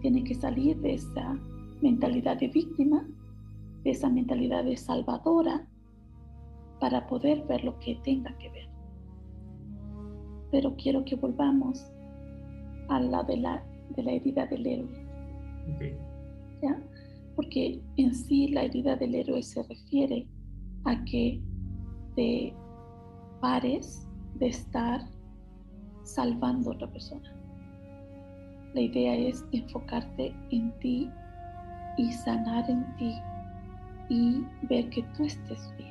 Tiene 0.00 0.24
que 0.24 0.34
salir 0.34 0.80
de 0.80 0.94
esa 0.94 1.38
mentalidad 1.80 2.38
de 2.38 2.48
víctima, 2.48 3.06
de 3.84 3.90
esa 3.90 4.10
mentalidad 4.10 4.64
de 4.64 4.76
salvadora, 4.76 5.64
para 6.80 7.06
poder 7.06 7.46
ver 7.46 7.62
lo 7.62 7.78
que 7.78 7.94
tenga 8.02 8.36
que 8.38 8.50
ver. 8.50 8.68
Pero 10.50 10.74
quiero 10.74 11.04
que 11.04 11.14
volvamos 11.14 11.88
a 12.88 12.98
la 12.98 13.22
de 13.22 13.36
la, 13.36 13.64
de 13.90 14.02
la 14.02 14.10
herida 14.10 14.46
del 14.46 14.66
héroe. 14.66 15.09
¿Ya? 16.62 16.82
Porque 17.36 17.80
en 17.96 18.14
sí 18.14 18.48
la 18.48 18.64
herida 18.64 18.96
del 18.96 19.14
héroe 19.14 19.42
se 19.42 19.62
refiere 19.62 20.26
a 20.84 21.04
que 21.04 21.40
te 22.16 22.52
pares 23.40 24.06
de 24.38 24.48
estar 24.48 25.00
salvando 26.02 26.70
a 26.70 26.74
otra 26.74 26.92
persona. 26.92 27.34
La 28.74 28.80
idea 28.82 29.16
es 29.16 29.44
enfocarte 29.52 30.34
en 30.50 30.72
ti 30.80 31.10
y 31.96 32.12
sanar 32.12 32.68
en 32.70 32.84
ti 32.96 33.14
y 34.08 34.44
ver 34.68 34.88
que 34.90 35.02
tú 35.16 35.24
estés 35.24 35.72
bien. 35.76 35.90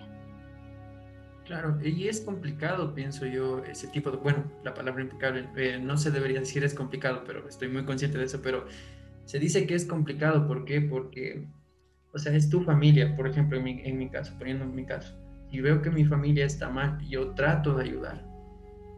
Claro, 1.46 1.80
y 1.84 2.08
es 2.08 2.22
complicado, 2.22 2.94
pienso 2.94 3.26
yo, 3.26 3.64
ese 3.64 3.88
tipo 3.88 4.12
de, 4.12 4.18
bueno, 4.18 4.44
la 4.64 4.74
palabra 4.74 5.02
impecable, 5.02 5.50
eh, 5.56 5.80
no 5.82 5.98
se 5.98 6.12
debería 6.12 6.42
decir 6.42 6.64
es 6.64 6.76
complicado, 6.76 7.24
pero 7.26 7.48
estoy 7.48 7.70
muy 7.70 7.86
consciente 7.86 8.20
de 8.20 8.26
eso, 8.26 8.40
pero 8.42 8.68
se 9.30 9.38
dice 9.38 9.68
que 9.68 9.76
es 9.76 9.86
complicado, 9.86 10.48
¿por 10.48 10.66
qué? 10.66 10.82
Porque, 10.82 11.48
o 12.12 12.18
sea, 12.18 12.36
es 12.36 12.50
tu 12.50 12.62
familia, 12.62 13.16
por 13.16 13.28
ejemplo, 13.28 13.60
en 13.60 13.64
mi, 13.64 13.80
en 13.84 14.00
mi 14.00 14.10
caso, 14.10 14.34
poniendo 14.40 14.66
en 14.66 14.74
mi 14.74 14.88
caso, 14.88 15.16
y 15.52 15.62
veo 15.62 15.84
que 15.84 15.92
mi 15.92 16.04
familia 16.04 16.48
está 16.48 16.68
mal, 16.68 16.98
yo 17.08 17.36
trato 17.36 17.76
de 17.76 17.84
ayudar, 17.84 18.26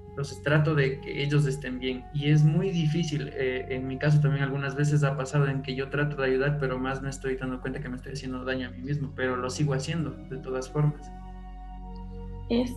entonces 0.08 0.42
trato 0.42 0.74
de 0.74 1.02
que 1.02 1.22
ellos 1.22 1.46
estén 1.46 1.80
bien. 1.80 2.06
Y 2.14 2.30
es 2.30 2.46
muy 2.46 2.70
difícil, 2.70 3.30
eh, 3.34 3.66
en 3.72 3.90
mi 3.90 3.98
caso 3.98 4.22
también 4.22 4.42
algunas 4.42 4.74
veces 4.74 5.04
ha 5.04 5.18
pasado 5.18 5.48
en 5.48 5.64
que 5.64 5.76
yo 5.76 5.90
trato 5.90 6.16
de 6.22 6.30
ayudar, 6.30 6.60
pero 6.62 6.80
más 6.80 7.02
me 7.02 7.10
estoy 7.10 7.36
dando 7.36 7.60
cuenta 7.60 7.82
que 7.82 7.90
me 7.90 7.98
estoy 7.98 8.14
haciendo 8.14 8.46
daño 8.46 8.70
a 8.70 8.72
mí 8.72 8.84
mismo, 8.84 9.12
pero 9.14 9.36
lo 9.36 9.50
sigo 9.50 9.74
haciendo 9.74 10.12
de 10.30 10.38
todas 10.38 10.70
formas. 10.70 11.12
Es, 12.50 12.74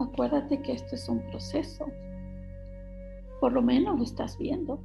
acuérdate 0.00 0.60
que 0.60 0.74
esto 0.74 0.96
es 0.96 1.08
un 1.08 1.22
proceso. 1.30 1.86
Por 3.40 3.54
lo 3.54 3.62
menos 3.62 3.96
lo 3.96 4.04
estás 4.04 4.36
viendo. 4.36 4.82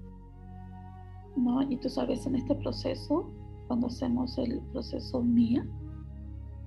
¿No? 1.35 1.61
Y 1.63 1.77
tú 1.77 1.89
sabes, 1.89 2.25
en 2.25 2.35
este 2.35 2.55
proceso, 2.55 3.29
cuando 3.67 3.87
hacemos 3.87 4.37
el 4.37 4.61
proceso 4.71 5.21
mía, 5.21 5.65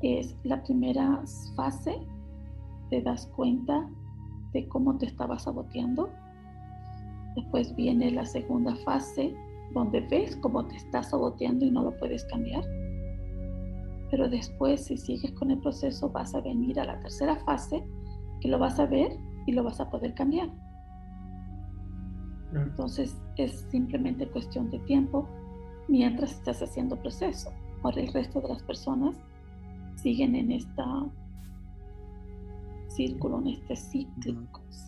es 0.03 0.37
la 0.45 0.63
primera 0.63 1.23
fase, 1.57 1.99
te 2.91 3.03
das 3.03 3.27
cuenta 3.37 3.89
de 4.53 4.67
cómo 4.69 4.97
te 4.97 5.07
estaba 5.07 5.39
saboteando. 5.39 6.11
Después 7.37 7.75
viene 7.77 8.11
la 8.11 8.25
segunda 8.25 8.75
fase 8.77 9.35
donde 9.75 10.01
ves 10.01 10.37
cómo 10.37 10.67
te 10.67 10.77
está 10.77 11.03
saboteando 11.03 11.67
y 11.67 11.71
no 11.71 11.83
lo 11.83 11.97
puedes 11.99 12.25
cambiar. 12.27 12.65
Pero 14.11 14.29
después, 14.29 14.87
si 14.87 14.97
sigues 14.97 15.33
con 15.33 15.51
el 15.51 15.59
proceso, 15.61 16.09
vas 16.09 16.35
a 16.35 16.41
venir 16.41 16.81
a 16.81 16.85
la 16.85 16.99
tercera 17.01 17.37
fase 17.45 17.85
que 18.41 18.49
lo 18.49 18.59
vas 18.59 18.79
a 18.79 18.87
ver 18.87 19.19
y 19.47 19.53
lo 19.53 19.63
vas 19.63 19.81
a 19.81 19.91
poder 19.91 20.15
cambiar. 20.15 20.51
Entonces 22.55 23.17
es 23.37 23.67
simplemente 23.71 24.27
cuestión 24.29 24.71
de 24.71 24.79
tiempo 24.81 25.29
mientras 25.87 26.33
estás 26.33 26.63
haciendo 26.63 26.97
proceso. 26.97 27.51
Ahora 27.83 28.01
el 28.01 28.13
resto 28.13 28.41
de 28.41 28.49
las 28.49 28.63
personas 28.63 29.17
siguen 29.97 30.35
en 30.35 30.53
esta 30.53 30.85
círculo, 32.89 33.39
en 33.39 33.49
este 33.49 33.77
ciclo, 33.77 34.43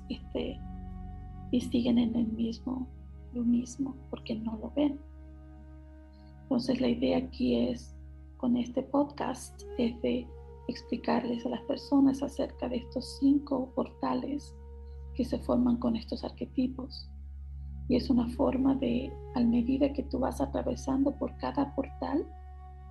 este, 0.09 0.59
y 1.53 1.61
siguen 1.61 1.99
en 1.99 2.17
el 2.17 2.27
mismo, 2.27 2.89
lo 3.33 3.45
mismo, 3.45 3.95
porque 4.11 4.35
no 4.35 4.57
lo 4.59 4.73
ven. 4.75 4.99
Entonces 6.43 6.81
la 6.81 6.89
idea 6.89 7.19
aquí 7.19 7.57
es, 7.57 7.95
con 8.37 8.57
este 8.57 8.83
podcast, 8.83 9.63
es 9.79 10.01
de 10.03 10.27
explicarles 10.67 11.47
a 11.47 11.51
las 11.51 11.63
personas 11.63 12.23
acerca 12.23 12.69
de 12.69 12.79
estos 12.79 13.19
cinco 13.21 13.71
portales 13.75 14.55
que 15.15 15.25
se 15.25 15.39
forman 15.39 15.77
con 15.77 15.95
estos 15.95 16.25
arquetipos. 16.25 17.09
Y 17.91 17.97
es 17.97 18.09
una 18.09 18.29
forma 18.29 18.77
de, 18.77 19.13
a 19.35 19.41
medida 19.41 19.93
que 19.93 20.05
tú 20.05 20.21
vas 20.21 20.41
atravesando 20.41 21.11
por 21.19 21.37
cada 21.39 21.75
portal, 21.75 22.25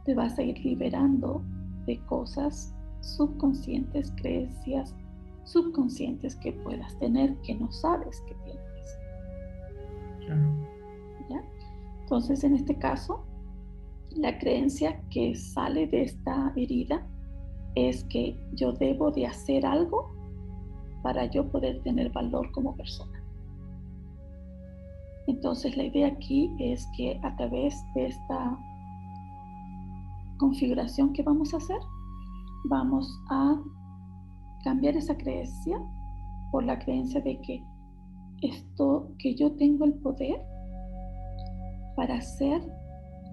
te 0.04 0.14
vas 0.14 0.38
a 0.38 0.44
ir 0.44 0.60
liberando 0.60 1.42
de 1.86 1.98
cosas 2.06 2.76
subconscientes, 3.00 4.12
creencias 4.18 4.94
subconscientes 5.46 6.36
que 6.36 6.52
puedas 6.52 7.00
tener 7.00 7.36
que 7.38 7.56
no 7.56 7.72
sabes 7.72 8.22
que 8.28 8.36
tienes. 8.44 8.60
Entonces, 12.02 12.44
en 12.44 12.56
este 12.56 12.76
caso, 12.76 13.24
la 14.16 14.38
creencia 14.38 15.02
que 15.12 15.34
sale 15.36 15.88
de 15.88 16.04
esta 16.04 16.52
herida 16.56 17.08
es 17.76 18.04
que 18.06 18.38
yo 18.54 18.74
debo 18.74 19.12
de 19.12 19.28
hacer 19.28 19.66
algo 19.66 20.12
para 21.04 21.26
yo 21.26 21.48
poder 21.50 21.82
tener 21.84 22.12
valor 22.12 22.52
como 22.52 22.76
persona. 22.76 23.19
Entonces 25.30 25.78
la 25.78 25.84
idea 25.84 26.08
aquí 26.08 26.52
es 26.58 26.88
que 26.98 27.20
a 27.22 27.36
través 27.36 27.86
de 27.94 28.08
esta 28.08 28.60
configuración 30.38 31.14
que 31.14 31.22
vamos 31.22 31.54
a 31.54 31.58
hacer, 31.58 31.78
vamos 32.66 33.08
a 33.30 33.62
cambiar 34.64 34.98
esa 34.98 35.16
creencia 35.16 35.78
por 36.52 36.64
la 36.64 36.80
creencia 36.80 37.22
de 37.22 37.40
que 37.42 37.64
esto, 38.42 39.14
que 39.20 39.36
yo 39.36 39.52
tengo 39.52 39.86
el 39.86 39.94
poder 40.00 40.42
para 41.96 42.16
hacer 42.16 42.60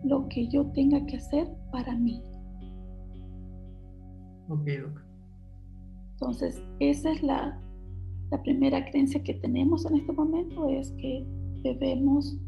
lo 0.04 0.28
que 0.28 0.48
yo 0.48 0.66
tenga 0.72 1.04
que 1.06 1.16
hacer 1.16 1.48
para 1.72 1.94
mí. 1.94 2.22
Ok. 4.50 4.68
Entonces, 6.12 6.62
esa 6.78 7.10
es 7.10 7.22
la, 7.22 7.58
la 8.30 8.42
primera 8.42 8.84
creencia 8.84 9.22
que 9.22 9.32
tenemos 9.32 9.86
en 9.86 9.96
este 9.96 10.12
momento, 10.12 10.68
es 10.68 10.92
que 10.92 11.26
debemos 11.74 12.38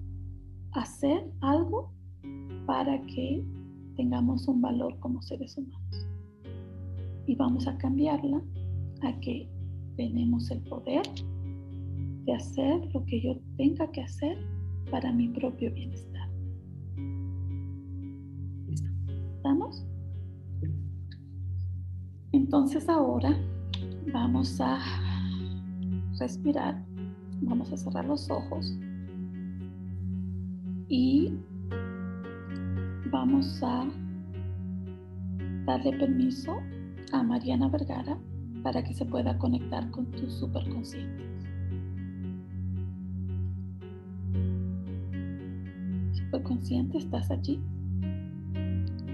hacer 0.72 1.28
algo 1.40 1.92
para 2.66 3.00
que 3.06 3.44
tengamos 3.96 4.46
un 4.46 4.60
valor 4.60 4.98
como 5.00 5.20
seres 5.22 5.56
humanos. 5.56 6.06
Y 7.26 7.34
vamos 7.34 7.66
a 7.66 7.76
cambiarla 7.78 8.40
a 9.02 9.20
que 9.20 9.48
tenemos 9.96 10.50
el 10.50 10.60
poder 10.62 11.02
de 12.24 12.32
hacer 12.32 12.88
lo 12.94 13.04
que 13.06 13.20
yo 13.20 13.40
tenga 13.56 13.90
que 13.90 14.02
hacer 14.02 14.38
para 14.90 15.12
mi 15.12 15.28
propio 15.28 15.72
bienestar. 15.72 16.28
¿Estamos? 19.36 19.84
Entonces 22.32 22.88
ahora 22.88 23.36
vamos 24.12 24.60
a 24.60 24.78
respirar, 26.18 26.84
vamos 27.42 27.72
a 27.72 27.76
cerrar 27.76 28.04
los 28.04 28.30
ojos 28.30 28.78
y 30.88 31.32
vamos 33.10 33.62
a 33.62 33.86
darle 35.66 35.92
permiso 35.98 36.56
a 37.12 37.22
Mariana 37.22 37.68
Vergara 37.68 38.18
para 38.62 38.82
que 38.82 38.94
se 38.94 39.04
pueda 39.04 39.36
conectar 39.38 39.90
con 39.90 40.06
tu 40.12 40.30
superconsciente. 40.30 41.24
Superconsciente, 46.12 46.98
¿estás 46.98 47.30
allí? 47.30 47.60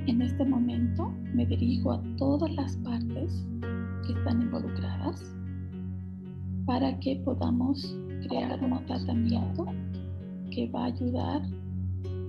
En 0.06 0.22
este 0.22 0.44
momento 0.44 1.12
me 1.34 1.44
dirijo 1.46 1.92
a 1.92 2.02
todas 2.16 2.52
las 2.54 2.76
partes 2.78 3.46
que 4.06 4.12
están 4.12 4.42
involucradas 4.42 5.34
para 6.66 6.98
que 7.00 7.16
podamos 7.24 7.96
crear 8.28 8.62
un 8.62 8.84
tratamiento 8.86 9.66
que 10.50 10.68
va 10.68 10.84
a 10.84 10.86
ayudar 10.86 11.42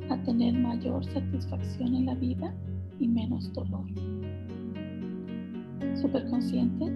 a 0.09 0.17
tener 0.23 0.53
mayor 0.53 1.03
satisfacción 1.05 1.95
en 1.95 2.05
la 2.05 2.15
vida 2.15 2.53
y 2.99 3.07
menos 3.07 3.51
dolor. 3.53 3.85
Superconsciente, 5.95 6.91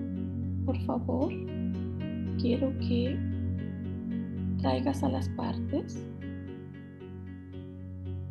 por 0.65 0.77
favor, 0.83 1.31
quiero 2.39 2.77
que 2.79 3.17
traigas 4.59 5.03
a 5.03 5.09
las 5.09 5.29
partes. 5.29 6.05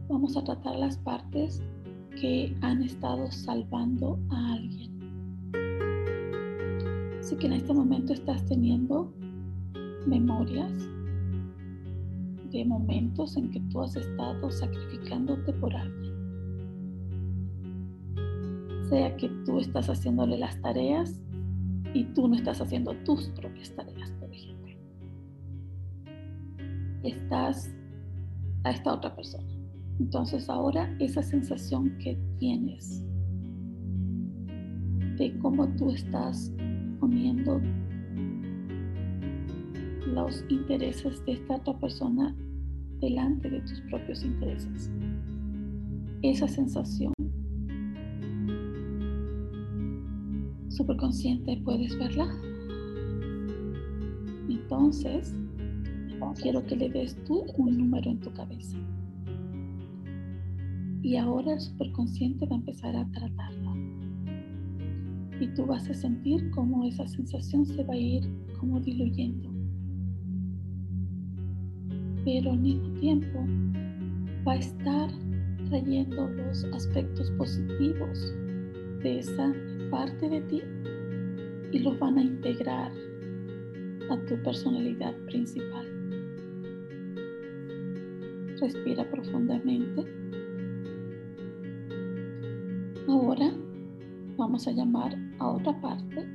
Vamos 0.08 0.36
a 0.36 0.44
tratar 0.44 0.76
las 0.76 0.96
partes 0.98 1.62
que 2.20 2.56
han 2.62 2.82
estado 2.82 3.30
salvando 3.30 4.18
a 4.30 4.52
alguien. 4.54 4.98
Así 7.20 7.36
que 7.36 7.46
en 7.46 7.52
este 7.54 7.74
momento 7.74 8.12
estás 8.12 8.44
teniendo 8.46 9.12
memorias 10.06 10.88
de 12.50 12.64
momentos 12.64 13.36
en 13.36 13.50
que 13.50 13.60
tú 13.70 13.82
has 13.82 13.96
estado 13.96 14.50
sacrificándote 14.50 15.52
por 15.54 15.74
alguien. 15.74 16.14
Sea 18.88 19.16
que 19.16 19.28
tú 19.44 19.58
estás 19.58 19.88
haciéndole 19.88 20.38
las 20.38 20.60
tareas 20.62 21.20
y 21.94 22.04
tú 22.14 22.28
no 22.28 22.36
estás 22.36 22.60
haciendo 22.60 22.94
tus 23.04 23.28
propias 23.30 23.74
tareas, 23.74 24.10
por 24.12 24.32
ejemplo. 24.32 24.74
Estás 27.02 27.74
a 28.64 28.70
esta 28.70 28.94
otra 28.94 29.14
persona. 29.14 29.48
Entonces 30.00 30.48
ahora 30.48 30.94
esa 31.00 31.22
sensación 31.22 31.96
que 31.98 32.16
tienes 32.38 33.04
de 35.16 35.36
cómo 35.40 35.68
tú 35.76 35.90
estás 35.90 36.52
poniendo 37.00 37.60
los 40.18 40.44
intereses 40.48 41.24
de 41.26 41.32
esta 41.32 41.56
otra 41.56 41.78
persona 41.78 42.34
delante 43.00 43.48
de 43.48 43.60
tus 43.60 43.80
propios 43.82 44.24
intereses. 44.24 44.90
Esa 46.22 46.48
sensación 46.48 47.12
superconsciente, 50.68 51.60
¿puedes 51.64 51.96
verla? 51.98 52.28
Entonces, 54.48 55.36
quiero 56.42 56.66
que 56.66 56.76
le 56.76 56.88
des 56.90 57.16
tú 57.24 57.44
un 57.56 57.78
número 57.78 58.10
en 58.10 58.18
tu 58.18 58.32
cabeza. 58.32 58.76
Y 61.02 61.14
ahora 61.14 61.54
el 61.54 61.60
superconsciente 61.60 62.44
va 62.46 62.56
a 62.56 62.58
empezar 62.58 62.96
a 62.96 63.08
tratarlo. 63.12 63.76
Y 65.40 65.46
tú 65.54 65.64
vas 65.66 65.88
a 65.88 65.94
sentir 65.94 66.50
cómo 66.50 66.84
esa 66.84 67.06
sensación 67.06 67.64
se 67.64 67.84
va 67.84 67.94
a 67.94 67.96
ir 67.96 68.28
como 68.58 68.80
diluyendo 68.80 69.47
pero 72.28 72.50
al 72.50 72.58
mismo 72.58 72.90
tiempo 73.00 73.42
va 74.46 74.52
a 74.52 74.56
estar 74.56 75.10
trayendo 75.70 76.28
los 76.28 76.62
aspectos 76.74 77.30
positivos 77.38 78.34
de 79.02 79.20
esa 79.20 79.54
parte 79.90 80.28
de 80.28 80.42
ti 80.42 80.62
y 81.72 81.78
los 81.78 81.98
van 81.98 82.18
a 82.18 82.22
integrar 82.22 82.92
a 84.10 84.16
tu 84.26 84.36
personalidad 84.42 85.14
principal. 85.24 85.86
Respira 88.60 89.10
profundamente. 89.10 90.04
Ahora 93.08 93.50
vamos 94.36 94.68
a 94.68 94.72
llamar 94.72 95.16
a 95.38 95.48
otra 95.48 95.80
parte 95.80 96.28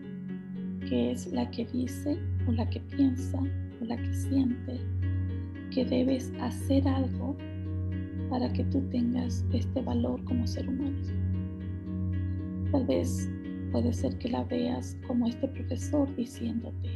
que 0.90 1.12
es 1.12 1.32
la 1.32 1.48
que 1.52 1.68
dice 1.68 2.18
o 2.48 2.52
la 2.52 2.68
que 2.68 2.80
piensa 2.80 3.40
o 3.80 3.86
la 3.86 3.96
que 3.96 4.12
siente 4.12 4.93
que 5.74 5.86
debes 5.86 6.32
hacer 6.40 6.88
algo 6.88 7.36
para 8.30 8.52
que 8.54 8.64
tú 8.66 8.82
tengas 8.92 9.44
este 9.54 9.82
valor 9.82 10.24
como 10.26 10.46
ser 10.46 10.70
humano. 10.70 10.98
Tal 12.72 12.86
vez 12.86 13.30
puede 13.72 13.92
ser 13.92 14.18
que 14.20 14.30
la 14.30 14.44
veas 14.44 14.98
como 15.08 15.28
este 15.28 15.48
profesor 15.48 16.16
diciéndote 16.16 16.90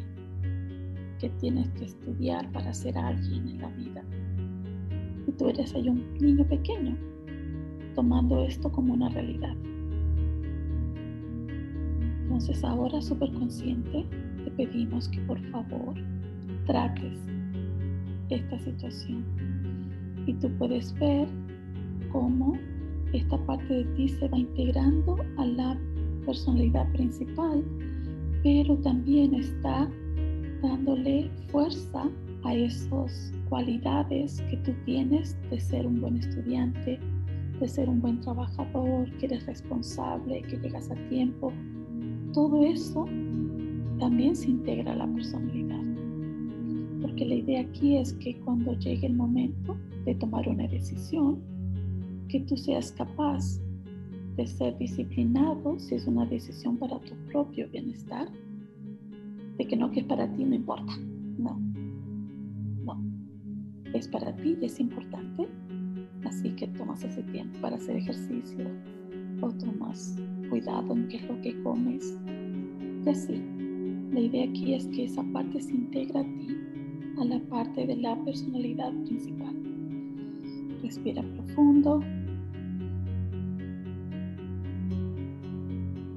que 1.19 1.29
tienes 1.39 1.69
que 1.71 1.85
estudiar 1.85 2.51
para 2.51 2.71
ser 2.73 2.95
alguien 2.97 3.47
en 3.47 3.61
la 3.61 3.69
vida. 3.69 4.03
Y 5.27 5.31
tú 5.31 5.49
eres 5.49 5.73
ahí 5.73 5.89
un 5.89 6.13
niño 6.19 6.47
pequeño 6.47 6.95
tomando 7.95 8.43
esto 8.43 8.71
como 8.71 8.93
una 8.93 9.09
realidad. 9.09 9.55
Entonces 12.23 12.63
ahora 12.63 13.01
súper 13.01 13.33
consciente 13.33 14.05
te 14.43 14.51
pedimos 14.51 15.09
que 15.09 15.19
por 15.21 15.39
favor 15.49 15.95
trates 16.67 17.17
esta 18.29 18.59
situación. 18.59 19.23
Y 20.25 20.33
tú 20.33 20.49
puedes 20.57 20.93
ver 20.99 21.27
cómo 22.11 22.57
esta 23.13 23.37
parte 23.45 23.73
de 23.73 23.83
ti 23.95 24.09
se 24.09 24.27
va 24.27 24.37
integrando 24.37 25.17
a 25.37 25.45
la 25.45 25.77
personalidad 26.25 26.91
principal, 26.91 27.63
pero 28.43 28.75
también 28.77 29.33
está 29.33 29.89
dándole 30.61 31.29
fuerza 31.51 32.09
a 32.43 32.53
esas 32.53 33.33
cualidades 33.49 34.41
que 34.49 34.57
tú 34.57 34.73
tienes 34.85 35.37
de 35.49 35.59
ser 35.59 35.87
un 35.87 36.01
buen 36.01 36.17
estudiante, 36.17 36.99
de 37.59 37.67
ser 37.67 37.89
un 37.89 38.01
buen 38.01 38.19
trabajador, 38.21 39.09
que 39.17 39.27
eres 39.27 39.45
responsable, 39.45 40.41
que 40.43 40.57
llegas 40.57 40.91
a 40.91 40.95
tiempo. 41.09 41.51
Todo 42.33 42.63
eso 42.63 43.05
también 43.99 44.35
se 44.35 44.51
integra 44.51 44.91
a 44.91 44.95
la 44.95 45.07
personalidad 45.07 45.56
porque 47.17 47.29
la 47.29 47.35
idea 47.35 47.61
aquí 47.61 47.97
es 47.97 48.13
que 48.13 48.35
cuando 48.41 48.77
llegue 48.77 49.07
el 49.07 49.15
momento 49.15 49.75
de 50.05 50.13
tomar 50.13 50.47
una 50.47 50.67
decisión, 50.67 51.39
que 52.29 52.41
tú 52.41 52.55
seas 52.55 52.91
capaz 52.91 53.59
de 54.35 54.45
ser 54.45 54.77
disciplinado 54.77 55.79
si 55.79 55.95
es 55.95 56.05
una 56.05 56.27
decisión 56.27 56.77
para 56.77 56.99
tu 56.99 57.15
propio 57.31 57.67
bienestar, 57.69 58.27
de 59.57 59.65
que 59.65 59.75
no 59.75 59.89
que 59.89 60.03
para 60.03 60.31
ti 60.31 60.45
no 60.45 60.53
importa, 60.53 60.93
no, 61.39 61.59
no, 62.85 63.03
es 63.95 64.07
para 64.09 64.35
ti 64.35 64.55
y 64.61 64.65
es 64.65 64.79
importante, 64.79 65.47
así 66.23 66.51
que 66.51 66.67
tomas 66.67 67.03
ese 67.03 67.23
tiempo 67.23 67.57
para 67.61 67.77
hacer 67.77 67.95
ejercicio 67.95 68.69
o 69.41 69.49
tomas 69.53 70.19
cuidado 70.51 70.93
en 70.93 71.07
qué 71.07 71.17
es 71.17 71.27
lo 71.27 71.41
que 71.41 71.59
comes. 71.63 72.15
Y 73.03 73.09
así. 73.09 73.41
La 74.13 74.21
idea 74.21 74.45
aquí 74.45 74.73
es 74.73 74.87
que 74.87 75.03
esa 75.03 75.23
parte 75.33 75.59
se 75.61 75.71
integra 75.73 76.21
a 76.21 76.23
ti 76.23 76.57
a 77.19 77.25
la 77.25 77.39
parte 77.49 77.85
de 77.87 77.95
la 77.95 78.15
personalidad 78.23 78.93
principal. 79.05 79.55
Respira 80.83 81.23
profundo. 81.23 82.01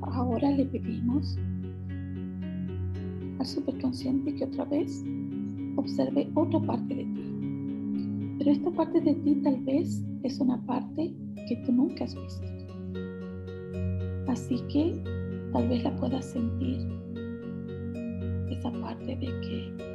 Ahora 0.03 0.51
le 0.51 0.67
pedimos 0.67 1.39
al 3.39 3.47
superconsciente 3.47 4.35
que 4.35 4.45
otra 4.45 4.67
vez 4.67 5.03
observe 5.77 6.29
otra 6.35 6.61
parte 6.61 6.95
de 6.95 7.05
ti. 7.05 8.37
Pero 8.39 8.51
esta 8.51 8.71
parte 8.71 9.01
de 9.01 9.15
ti 9.15 9.35
tal 9.43 9.61
vez 9.65 10.05
es 10.23 10.39
una 10.39 10.61
parte 10.67 11.15
que 11.49 11.57
tú 11.65 11.73
nunca 11.73 12.05
has 12.05 12.15
visto. 12.15 12.47
Así 14.29 14.61
que 14.71 15.03
tal 15.53 15.67
vez 15.69 15.83
la 15.83 15.97
puedas 15.97 16.27
sentir, 16.27 16.87
esa 18.51 18.71
parte 18.73 19.17
de 19.17 19.27
que 19.27 19.90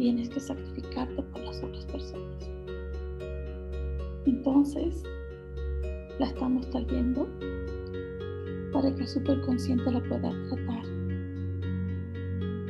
tienes 0.00 0.30
que 0.30 0.40
sacrificarte 0.40 1.22
por 1.22 1.42
las 1.42 1.62
otras 1.62 1.84
personas. 1.84 2.50
Entonces, 4.24 5.02
la 6.18 6.24
estamos 6.24 6.70
trayendo 6.70 7.28
para 8.72 8.94
que 8.94 9.02
el 9.02 9.08
superconsciente 9.08 9.92
la 9.92 10.00
pueda 10.00 10.30
tratar, 10.48 10.84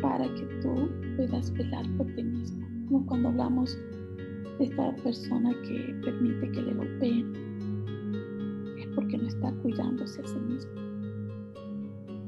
para 0.03 0.25
que 0.35 0.43
tú 0.61 0.91
puedas 1.17 1.53
velar 1.53 1.87
por 1.97 2.07
ti 2.17 2.25
mismo, 2.25 2.67
como 2.89 3.07
cuando 3.07 3.29
hablamos 3.29 3.79
de 4.59 4.65
esta 4.65 4.97
persona 4.97 5.53
que 5.63 5.95
permite 6.05 6.51
que 6.51 6.63
le 6.63 6.75
golpeen, 6.75 7.33
es 8.77 8.89
porque 8.97 9.19
no 9.19 9.29
está 9.29 9.53
cuidándose 9.63 10.21
a 10.21 10.27
sí 10.27 10.39
mismo. 10.41 10.73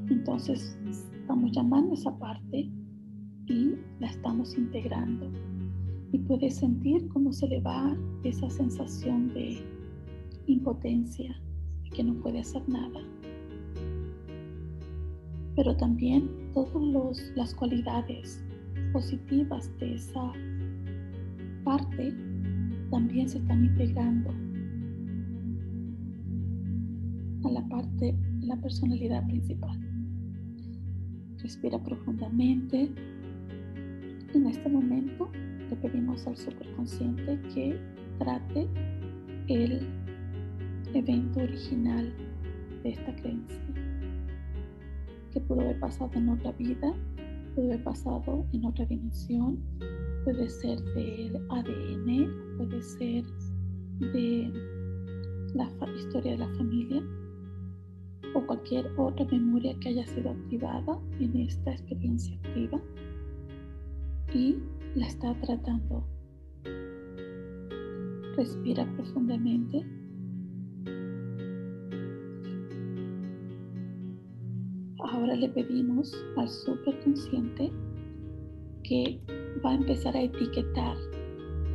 Entonces, 0.09 0.77
estamos 1.19 1.51
llamando 1.51 1.93
esa 1.93 2.17
parte 2.19 2.71
estamos 4.13 4.57
integrando. 4.57 5.29
Y 6.11 6.19
puedes 6.19 6.57
sentir 6.57 7.07
cómo 7.09 7.33
se 7.33 7.47
le 7.47 7.59
va 7.61 7.95
esa 8.23 8.49
sensación 8.49 9.33
de 9.33 9.59
impotencia, 10.45 11.35
de 11.83 11.89
que 11.89 12.03
no 12.03 12.13
puede 12.21 12.39
hacer 12.39 12.67
nada. 12.69 12.99
Pero 15.55 15.75
también 15.77 16.29
todas 16.53 17.31
las 17.35 17.53
cualidades 17.55 18.43
positivas 18.91 19.71
de 19.79 19.95
esa 19.95 20.31
parte 21.63 22.13
también 22.91 23.27
se 23.27 23.39
están 23.39 23.65
integrando 23.65 24.29
a 27.43 27.51
la 27.51 27.67
parte, 27.67 28.15
la 28.41 28.55
personalidad 28.57 29.25
principal. 29.25 29.79
Respira 31.43 31.77
profundamente. 31.83 32.89
En 34.33 34.47
este 34.47 34.67
momento 34.67 35.29
le 35.69 35.75
pedimos 35.75 36.25
al 36.25 36.35
superconsciente 36.35 37.39
que 37.53 37.79
trate 38.17 38.67
el 39.47 39.87
evento 40.95 41.41
original 41.41 42.11
de 42.81 42.89
esta 42.89 43.15
creencia, 43.15 43.61
que 45.31 45.39
pudo 45.39 45.61
haber 45.61 45.79
pasado 45.79 46.09
en 46.15 46.29
otra 46.29 46.51
vida, 46.53 46.95
pudo 47.53 47.67
haber 47.67 47.83
pasado 47.83 48.45
en 48.53 48.65
otra 48.65 48.85
dimensión, 48.85 49.59
puede 50.23 50.49
ser 50.49 50.81
del 50.95 51.35
ADN, 51.49 52.57
puede 52.57 52.81
ser 52.81 53.23
de 53.99 54.51
la 55.53 55.69
historia 55.95 56.31
de 56.31 56.37
la 56.39 56.49
familia, 56.55 57.03
o 58.33 58.41
cualquier 58.47 58.91
otra 58.97 59.25
memoria 59.25 59.77
que 59.79 59.89
haya 59.89 60.07
sido 60.07 60.31
activada 60.31 60.97
en 61.19 61.37
esta 61.37 61.71
experiencia 61.71 62.35
activa 62.37 62.81
y 64.33 64.57
la 64.95 65.07
está 65.07 65.33
tratando. 65.41 66.03
Respira 68.35 68.85
profundamente. 68.95 69.85
Ahora 74.99 75.35
le 75.35 75.49
pedimos 75.49 76.13
al 76.37 76.49
superconsciente 76.49 77.71
que 78.83 79.19
va 79.63 79.71
a 79.71 79.75
empezar 79.75 80.15
a 80.15 80.23
etiquetar 80.23 80.97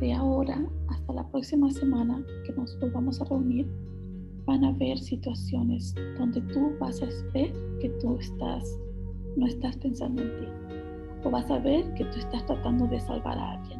de 0.01 0.13
ahora 0.13 0.61
hasta 0.89 1.13
la 1.13 1.29
próxima 1.31 1.69
semana 1.71 2.23
que 2.45 2.53
nos 2.53 2.77
volvamos 2.79 3.21
a 3.21 3.25
reunir 3.25 3.67
van 4.45 4.63
a 4.63 4.69
haber 4.69 4.97
situaciones 4.97 5.93
donde 6.17 6.41
tú 6.53 6.71
vas 6.79 7.01
a 7.01 7.07
ver 7.33 7.53
que 7.79 7.89
tú 8.01 8.17
estás, 8.17 8.79
no 9.37 9.45
estás 9.45 9.77
pensando 9.77 10.21
en 10.23 10.39
ti. 10.39 10.58
O 11.23 11.29
vas 11.29 11.49
a 11.51 11.59
ver 11.59 11.93
que 11.93 12.05
tú 12.05 12.19
estás 12.19 12.45
tratando 12.45 12.87
de 12.87 12.99
salvar 12.99 13.37
a 13.37 13.51
alguien. 13.51 13.79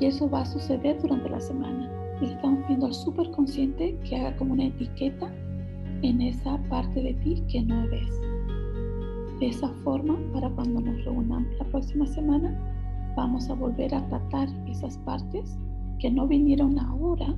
Y 0.00 0.06
eso 0.06 0.28
va 0.30 0.42
a 0.42 0.46
suceder 0.46 1.00
durante 1.00 1.28
la 1.28 1.40
semana. 1.40 1.90
Y 2.20 2.26
le 2.26 2.32
estamos 2.32 2.60
pidiendo 2.62 2.86
al 2.86 2.94
superconsciente 2.94 3.98
que 4.08 4.16
haga 4.16 4.36
como 4.36 4.54
una 4.54 4.66
etiqueta 4.66 5.30
en 6.02 6.20
esa 6.20 6.58
parte 6.68 7.02
de 7.02 7.14
ti 7.14 7.42
que 7.48 7.62
no 7.62 7.86
ves. 7.88 8.20
De 9.40 9.48
esa 9.48 9.68
forma, 9.84 10.16
para 10.32 10.50
cuando 10.50 10.80
nos 10.80 11.04
reunamos 11.04 11.48
la 11.58 11.64
próxima 11.66 12.06
semana, 12.06 12.56
vamos 13.16 13.48
a 13.50 13.54
volver 13.54 13.94
a 13.94 14.06
tratar 14.08 14.48
esas 14.66 14.96
partes 14.98 15.58
que 15.98 16.10
no 16.10 16.26
vinieron 16.26 16.78
ahora, 16.78 17.34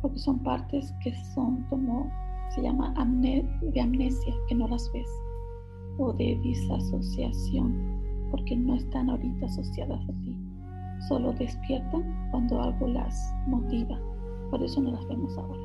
porque 0.00 0.18
son 0.18 0.38
partes 0.40 0.92
que 1.02 1.14
son 1.34 1.64
como, 1.68 2.10
se 2.54 2.62
llama 2.62 2.94
de 3.20 3.80
amnesia, 3.80 4.34
que 4.48 4.54
no 4.54 4.68
las 4.68 4.90
ves, 4.92 5.08
o 5.98 6.12
de 6.14 6.38
disasociación, 6.42 7.91
porque 8.32 8.56
no 8.56 8.74
están 8.74 9.10
ahorita 9.10 9.46
asociadas 9.46 10.00
a 10.08 10.12
ti, 10.24 10.36
solo 11.06 11.32
despiertan 11.34 12.02
cuando 12.30 12.60
algo 12.60 12.88
las 12.88 13.32
motiva, 13.46 14.00
por 14.50 14.62
eso 14.62 14.80
no 14.80 14.90
las 14.90 15.06
vemos 15.06 15.36
ahora. 15.36 15.60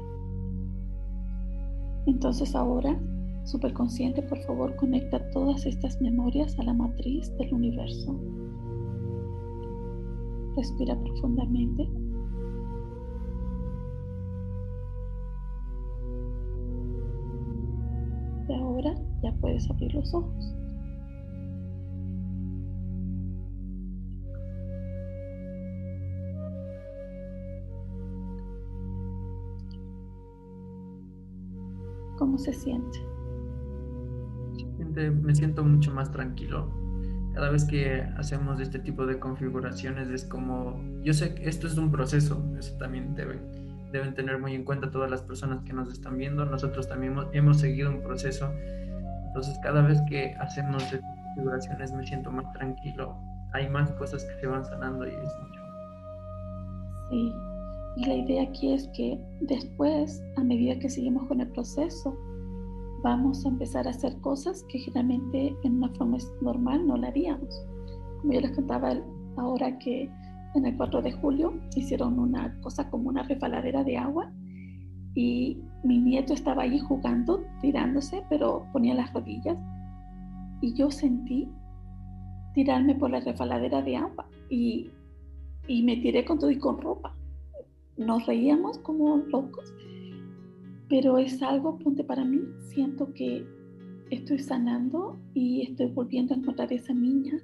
Entonces 2.08 2.56
ahora, 2.56 3.00
superconsciente, 3.46 4.22
por 4.22 4.38
favor, 4.40 4.76
conecta 4.76 5.30
todas 5.32 5.66
estas 5.66 6.00
memorias 6.02 6.60
a 6.60 6.64
la 6.64 6.74
matriz 6.74 7.34
del 7.38 7.54
universo. 7.54 8.20
Respira 10.58 11.00
profundamente. 11.00 11.90
Y 18.50 18.54
ahora 18.54 18.94
ya 19.24 19.34
puedes 19.40 19.70
abrir 19.70 19.94
los 19.94 20.14
ojos. 20.14 20.56
¿Cómo 32.38 32.46
se 32.46 32.54
siente? 32.54 33.00
Me 35.10 35.34
siento 35.34 35.64
mucho 35.64 35.92
más 35.92 36.12
tranquilo. 36.12 36.70
Cada 37.34 37.50
vez 37.50 37.66
que 37.66 38.04
hacemos 38.16 38.60
este 38.60 38.78
tipo 38.78 39.08
de 39.08 39.18
configuraciones 39.18 40.08
es 40.10 40.24
como, 40.24 40.80
yo 41.02 41.16
sé 41.16 41.34
que 41.34 41.50
esto 41.50 41.66
es 41.66 41.80
un 41.80 41.92
proceso, 41.92 42.44
eso 42.60 42.78
también 42.78 43.16
debe 43.16 43.40
deben 43.92 44.14
tener 44.14 44.38
muy 44.38 44.54
en 44.54 44.66
cuenta 44.66 44.92
todas 44.92 45.10
las 45.10 45.24
personas 45.24 45.64
que 45.64 45.74
nos 45.74 45.92
están 45.92 46.20
viendo. 46.20 46.46
Nosotros 46.46 46.88
también 46.88 47.16
hemos, 47.32 47.58
seguido 47.58 47.90
un 47.90 48.04
proceso. 48.04 48.52
Entonces, 49.26 49.58
cada 49.64 49.82
vez 49.82 50.00
que 50.08 50.36
hacemos 50.40 50.84
estas 50.84 51.02
configuraciones 51.24 51.92
me 51.94 52.06
siento 52.06 52.30
más 52.30 52.54
tranquilo. 52.54 53.16
Hay 53.54 53.68
más 53.68 53.90
cosas 53.94 54.24
que 54.26 54.42
se 54.42 54.46
van 54.46 54.64
sanando 54.64 55.08
y 55.08 55.10
es 55.10 55.34
mucho. 55.42 55.62
Sí, 57.10 57.34
y 57.98 58.06
la 58.06 58.14
idea 58.14 58.44
aquí 58.44 58.74
es 58.74 58.88
que 58.90 59.20
después, 59.42 60.24
a 60.36 60.44
medida 60.44 60.78
que 60.78 60.88
seguimos 60.88 61.28
con 61.28 61.42
el 61.42 61.48
proceso, 61.52 62.16
vamos 63.04 63.46
a 63.46 63.50
empezar 63.50 63.88
a 63.88 63.92
hacer 63.92 64.20
cosas 64.22 64.64
que 64.70 64.80
generalmente 64.80 65.56
en 65.64 65.78
una 65.78 65.90
forma 65.90 66.18
normal 66.42 66.88
no 66.88 66.98
la 66.98 67.08
haríamos. 67.08 67.66
Como 68.22 68.34
yo 68.34 68.42
les 68.42 68.52
contaba 68.52 68.98
ahora 69.38 69.78
que 69.78 70.10
en 70.56 70.66
el 70.66 70.76
4 70.76 71.02
de 71.02 71.12
julio 71.12 71.54
hicieron 71.76 72.20
una 72.20 72.60
cosa 72.62 72.90
como 72.90 73.10
una 73.10 73.24
refaladera 73.24 73.84
de 73.84 73.98
agua 73.98 74.32
y 75.14 75.62
mi 75.84 76.00
nieto 76.00 76.34
estaba 76.34 76.64
allí 76.64 76.80
jugando, 76.80 77.44
tirándose, 77.62 78.24
pero 78.30 78.66
ponía 78.74 78.96
las 78.96 79.14
rodillas 79.14 79.60
y 80.62 80.74
yo 80.74 80.90
sentí 80.90 81.50
tirarme 82.54 82.96
por 82.96 83.12
la 83.12 83.20
refaladera 83.20 83.82
de 83.82 83.98
agua 83.98 84.28
y, 84.50 84.90
y 85.68 85.84
me 85.84 85.98
tiré 85.98 86.26
con 86.26 86.40
todo 86.40 86.50
y 86.50 86.58
con 86.58 86.82
ropa. 86.82 87.16
Nos 87.98 88.26
reíamos 88.26 88.80
como 88.80 89.18
locos, 89.18 89.74
pero 90.90 91.18
es 91.18 91.42
algo, 91.42 91.78
ponte 91.78 92.04
para 92.04 92.24
mí, 92.24 92.42
siento 92.70 93.14
que 93.14 93.46
estoy 94.10 94.40
sanando 94.40 95.18
y 95.34 95.64
estoy 95.64 95.88
volviendo 95.88 96.34
a 96.34 96.38
encontrar 96.38 96.72
esa 96.72 96.94
niña 96.94 97.42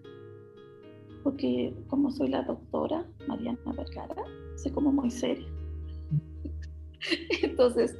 porque 1.23 1.73
como 1.87 2.11
soy 2.11 2.29
la 2.29 2.43
doctora 2.43 3.05
Mariana 3.27 3.59
Vergara, 3.77 4.23
soy 4.57 4.71
como 4.71 4.91
muy 4.91 5.09
seria. 5.09 5.47
Entonces, 7.41 7.97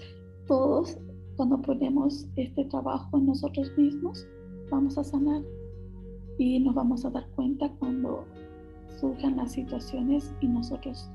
todos 0.48 0.98
cuando 1.38 1.62
ponemos 1.62 2.28
este 2.36 2.66
trabajo 2.66 3.18
en 3.18 3.28
nosotros 3.28 3.72
mismos, 3.78 4.28
vamos 4.70 4.98
a 4.98 5.04
sanar 5.04 5.42
y 6.38 6.60
nos 6.60 6.76
vamos 6.76 7.06
a 7.06 7.10
dar 7.10 7.28
cuenta 7.32 7.70
cuando 7.80 8.26
surjan 9.00 9.38
las 9.38 9.54
situaciones 9.54 10.34
y 10.42 10.48
nosotros 10.48 11.10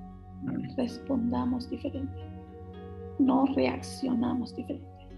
respondamos 0.76 1.68
diferente. 1.70 2.27
No 3.18 3.46
reaccionamos 3.54 4.54
diferente, 4.54 5.09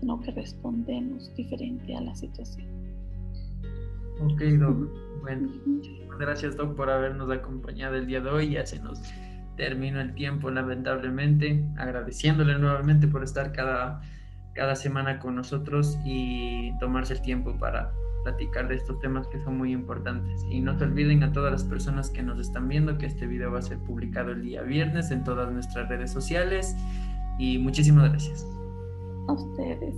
sino 0.00 0.20
que 0.20 0.30
respondemos 0.32 1.34
diferente 1.34 1.96
a 1.96 2.00
la 2.00 2.14
situación. 2.14 2.68
Ok, 4.22 4.40
Doc. 4.58 4.88
Bueno, 5.22 5.48
gracias 6.18 6.56
Doc 6.56 6.76
por 6.76 6.90
habernos 6.90 7.30
acompañado 7.30 7.96
el 7.96 8.06
día 8.06 8.20
de 8.20 8.30
hoy. 8.30 8.50
Ya 8.50 8.66
se 8.66 8.78
nos 8.80 9.00
terminó 9.56 10.00
el 10.00 10.14
tiempo 10.14 10.50
lamentablemente. 10.50 11.64
Agradeciéndole 11.76 12.58
nuevamente 12.58 13.08
por 13.08 13.22
estar 13.24 13.52
cada, 13.52 14.00
cada 14.54 14.76
semana 14.76 15.18
con 15.18 15.36
nosotros 15.36 15.98
y 16.04 16.72
tomarse 16.78 17.14
el 17.14 17.22
tiempo 17.22 17.56
para 17.58 17.92
platicar 18.24 18.68
de 18.68 18.76
estos 18.76 18.98
temas 19.00 19.26
que 19.28 19.42
son 19.42 19.56
muy 19.58 19.72
importantes. 19.72 20.44
Y 20.50 20.60
no 20.60 20.78
se 20.78 20.84
olviden 20.84 21.22
a 21.22 21.32
todas 21.32 21.52
las 21.52 21.64
personas 21.64 22.10
que 22.10 22.22
nos 22.22 22.38
están 22.38 22.68
viendo 22.68 22.98
que 22.98 23.06
este 23.06 23.26
video 23.26 23.52
va 23.52 23.60
a 23.60 23.62
ser 23.62 23.78
publicado 23.78 24.32
el 24.32 24.42
día 24.42 24.62
viernes 24.62 25.10
en 25.10 25.24
todas 25.24 25.50
nuestras 25.50 25.88
redes 25.88 26.10
sociales. 26.10 26.76
Y 27.40 27.56
muchísimas 27.58 28.10
gracias. 28.10 28.46
A 29.28 29.32
ustedes. 29.32 29.94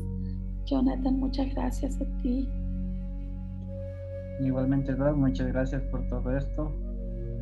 Jonathan, 0.66 1.18
muchas 1.18 1.52
gracias 1.54 2.00
a 2.00 2.04
ti. 2.22 2.48
Igualmente, 4.40 4.94
Doc, 4.94 5.16
muchas 5.16 5.48
gracias 5.48 5.82
por 5.90 6.06
todo 6.06 6.36
esto. 6.36 6.72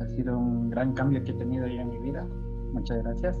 Ha 0.01 0.07
sido 0.07 0.39
un 0.39 0.71
gran 0.71 0.93
cambio 0.93 1.23
que 1.23 1.29
he 1.29 1.35
tenido 1.35 1.67
yo 1.67 1.81
en 1.81 1.89
mi 1.89 1.99
vida. 1.99 2.27
Muchas 2.73 3.03
gracias. 3.03 3.37